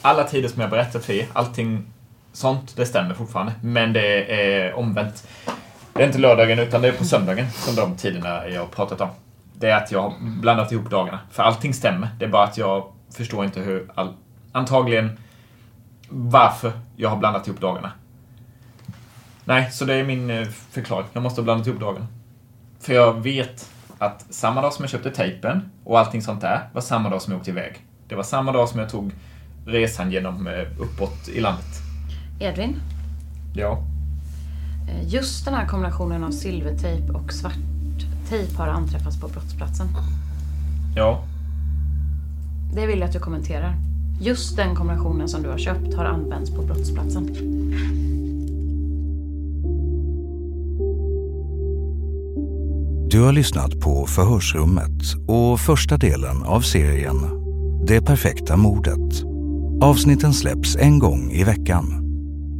alla 0.02 0.24
tider 0.24 0.48
som 0.48 0.60
jag 0.60 0.70
berättat 0.70 1.04
för 1.04 1.12
er, 1.12 1.26
allting 1.32 1.84
sånt, 2.32 2.76
det 2.76 2.86
stämmer 2.86 3.14
fortfarande. 3.14 3.52
Men 3.62 3.92
det 3.92 4.34
är 4.42 4.74
omvänt. 4.74 5.28
Det 5.92 6.02
är 6.02 6.06
inte 6.06 6.18
lördagen 6.18 6.58
utan 6.58 6.82
det 6.82 6.88
är 6.88 6.92
på 6.92 7.04
söndagen 7.04 7.50
som 7.50 7.74
de 7.74 7.96
tiderna 7.96 8.48
jag 8.48 8.60
har 8.60 8.68
pratat 8.68 9.00
om. 9.00 9.08
Det 9.52 9.70
är 9.70 9.76
att 9.76 9.92
jag 9.92 10.02
har 10.02 10.12
blandat 10.40 10.72
ihop 10.72 10.90
dagarna. 10.90 11.18
För 11.30 11.42
allting 11.42 11.74
stämmer. 11.74 12.08
Det 12.18 12.24
är 12.24 12.28
bara 12.28 12.44
att 12.44 12.58
jag 12.58 12.92
förstår 13.16 13.44
inte 13.44 13.60
hur... 13.60 13.90
All, 13.94 14.14
antagligen 14.52 15.18
varför 16.08 16.72
jag 16.96 17.08
har 17.08 17.16
blandat 17.16 17.46
ihop 17.46 17.60
dagarna. 17.60 17.92
Nej, 19.44 19.70
så 19.70 19.84
det 19.84 19.94
är 19.94 20.04
min 20.04 20.30
eh, 20.30 20.48
förklaring. 20.70 21.06
Jag 21.12 21.22
måste 21.22 21.40
ha 21.40 21.44
blandat 21.44 21.66
ihop 21.66 21.80
dagarna. 21.80 22.06
För 22.80 22.92
jag 22.94 23.12
vet 23.22 23.70
att 23.98 24.26
samma 24.30 24.62
dag 24.62 24.72
som 24.72 24.82
jag 24.82 24.90
köpte 24.90 25.10
tejpen 25.10 25.70
och 25.84 25.98
allting 25.98 26.22
sånt 26.22 26.40
där 26.40 26.68
var 26.72 26.80
samma 26.80 27.10
dag 27.10 27.22
som 27.22 27.32
jag 27.32 27.38
åkte 27.40 27.50
iväg. 27.50 27.76
Det 28.08 28.14
var 28.14 28.22
samma 28.22 28.52
dag 28.52 28.68
som 28.68 28.80
jag 28.80 28.88
tog 28.90 29.12
resan 29.66 30.10
genom 30.12 30.46
eh, 30.46 30.80
uppåt 30.80 31.28
i 31.28 31.40
landet. 31.40 31.66
Edvin, 32.40 32.76
Ja. 33.54 33.78
eh, 34.88 35.08
just 35.08 35.44
den 35.44 35.54
här 35.54 35.66
kombinationen 35.66 36.24
av 36.24 36.30
silvertejp 36.30 37.12
och 37.12 37.32
svarttejp 37.32 38.56
har 38.56 38.68
anträffats 38.68 39.20
på 39.20 39.28
brottsplatsen. 39.28 39.86
Ja. 40.96 41.22
Det 42.74 42.86
vill 42.86 42.98
jag 42.98 43.06
att 43.06 43.12
du 43.12 43.18
kommenterar. 43.20 43.74
Just 44.20 44.56
den 44.56 44.74
kombinationen 44.74 45.28
som 45.28 45.42
du 45.42 45.48
har 45.48 45.58
köpt 45.58 45.94
har 45.94 46.04
använts 46.04 46.50
på 46.50 46.62
brottsplatsen. 46.62 47.26
Du 53.16 53.22
har 53.22 53.32
lyssnat 53.32 53.80
på 53.80 54.06
Förhörsrummet 54.06 55.02
och 55.28 55.60
första 55.60 55.96
delen 55.96 56.42
av 56.42 56.60
serien 56.60 57.16
Det 57.86 58.00
perfekta 58.00 58.56
mordet. 58.56 59.24
Avsnitten 59.82 60.32
släpps 60.32 60.76
en 60.76 60.98
gång 60.98 61.30
i 61.30 61.44
veckan. 61.44 61.84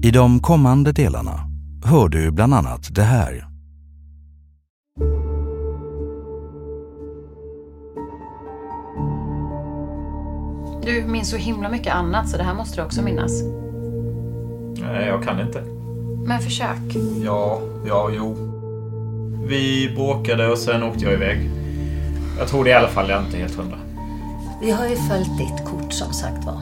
I 0.05 0.11
de 0.11 0.41
kommande 0.41 0.93
delarna 0.93 1.41
hör 1.85 2.09
du 2.09 2.31
bland 2.31 2.55
annat 2.55 2.95
det 2.95 3.03
här. 3.03 3.47
Du 10.83 11.05
minns 11.07 11.31
så 11.31 11.37
himla 11.37 11.69
mycket 11.69 11.95
annat 11.95 12.29
så 12.29 12.37
det 12.37 12.45
här 12.45 12.55
måste 12.55 12.81
du 12.81 12.85
också 12.85 13.03
minnas. 13.03 13.43
Nej, 14.81 15.07
jag 15.07 15.23
kan 15.25 15.41
inte. 15.41 15.63
Men 16.27 16.41
försök. 16.41 16.97
Ja, 17.25 17.61
ja, 17.87 18.11
jo. 18.17 18.56
Vi 19.49 19.93
bråkade 19.97 20.49
och 20.49 20.59
sen 20.59 20.83
åkte 20.83 21.05
jag 21.05 21.15
iväg. 21.15 21.51
Jag 22.39 22.49
tror 22.49 22.65
det 22.65 22.71
i 22.71 22.73
alla 22.73 22.89
fall, 22.89 23.11
jag 23.11 23.21
är 23.21 23.25
inte 23.25 23.37
helt 23.37 23.55
hundra. 23.55 23.79
Vi 24.61 24.71
har 24.71 24.87
ju 24.87 24.97
följt 24.97 25.39
ditt 25.39 25.65
kort 25.65 25.93
som 25.93 26.13
sagt 26.13 26.45
var. 26.45 26.61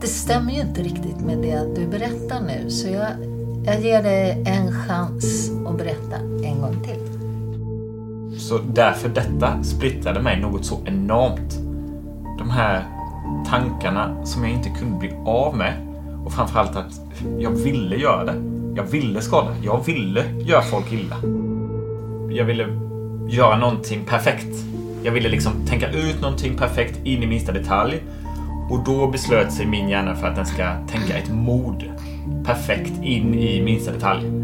Det 0.00 0.06
stämmer 0.06 0.52
ju 0.52 0.60
inte 0.60 0.82
riktigt 0.82 1.20
med 1.20 1.38
det 1.38 1.74
du 1.76 1.86
berättar 1.86 2.40
nu 2.40 2.70
så 2.70 2.88
jag, 2.88 3.06
jag 3.66 3.80
ger 3.80 4.02
dig 4.02 4.44
en 4.46 4.72
chans 4.72 5.50
att 5.66 5.78
berätta 5.78 6.16
en 6.44 6.60
gång 6.60 6.76
till. 6.84 7.00
Så 8.40 8.58
därför 8.58 9.08
detta 9.08 9.62
splittrade 9.62 10.20
mig 10.20 10.40
något 10.40 10.64
så 10.64 10.78
enormt. 10.84 11.58
De 12.38 12.50
här 12.50 12.84
tankarna 13.50 14.24
som 14.24 14.44
jag 14.44 14.52
inte 14.52 14.68
kunde 14.68 14.98
bli 14.98 15.12
av 15.24 15.56
med. 15.56 15.74
Och 16.24 16.32
framförallt 16.32 16.76
att 16.76 17.00
jag 17.38 17.50
ville 17.50 17.96
göra 17.96 18.24
det. 18.24 18.34
Jag 18.76 18.84
ville 18.84 19.20
skada. 19.20 19.56
Jag 19.62 19.84
ville 19.86 20.24
göra 20.40 20.62
folk 20.62 20.92
illa. 20.92 21.16
Jag 22.34 22.44
ville 22.44 22.66
göra 23.28 23.56
någonting 23.58 24.04
perfekt. 24.04 24.56
Jag 25.02 25.12
ville 25.12 25.28
liksom 25.28 25.66
tänka 25.66 25.90
ut 25.90 26.20
någonting 26.20 26.56
perfekt 26.56 27.00
in 27.04 27.22
i 27.22 27.26
minsta 27.26 27.52
detalj. 27.52 28.02
Och 28.70 28.84
då 28.84 29.06
beslöt 29.06 29.52
sig 29.52 29.66
min 29.66 29.88
hjärna 29.88 30.14
för 30.14 30.26
att 30.26 30.36
den 30.36 30.46
ska 30.46 30.86
tänka 30.88 31.18
ett 31.18 31.30
mod 31.30 31.84
perfekt 32.44 33.02
in 33.02 33.34
i 33.34 33.62
minsta 33.62 33.92
detalj. 33.92 34.43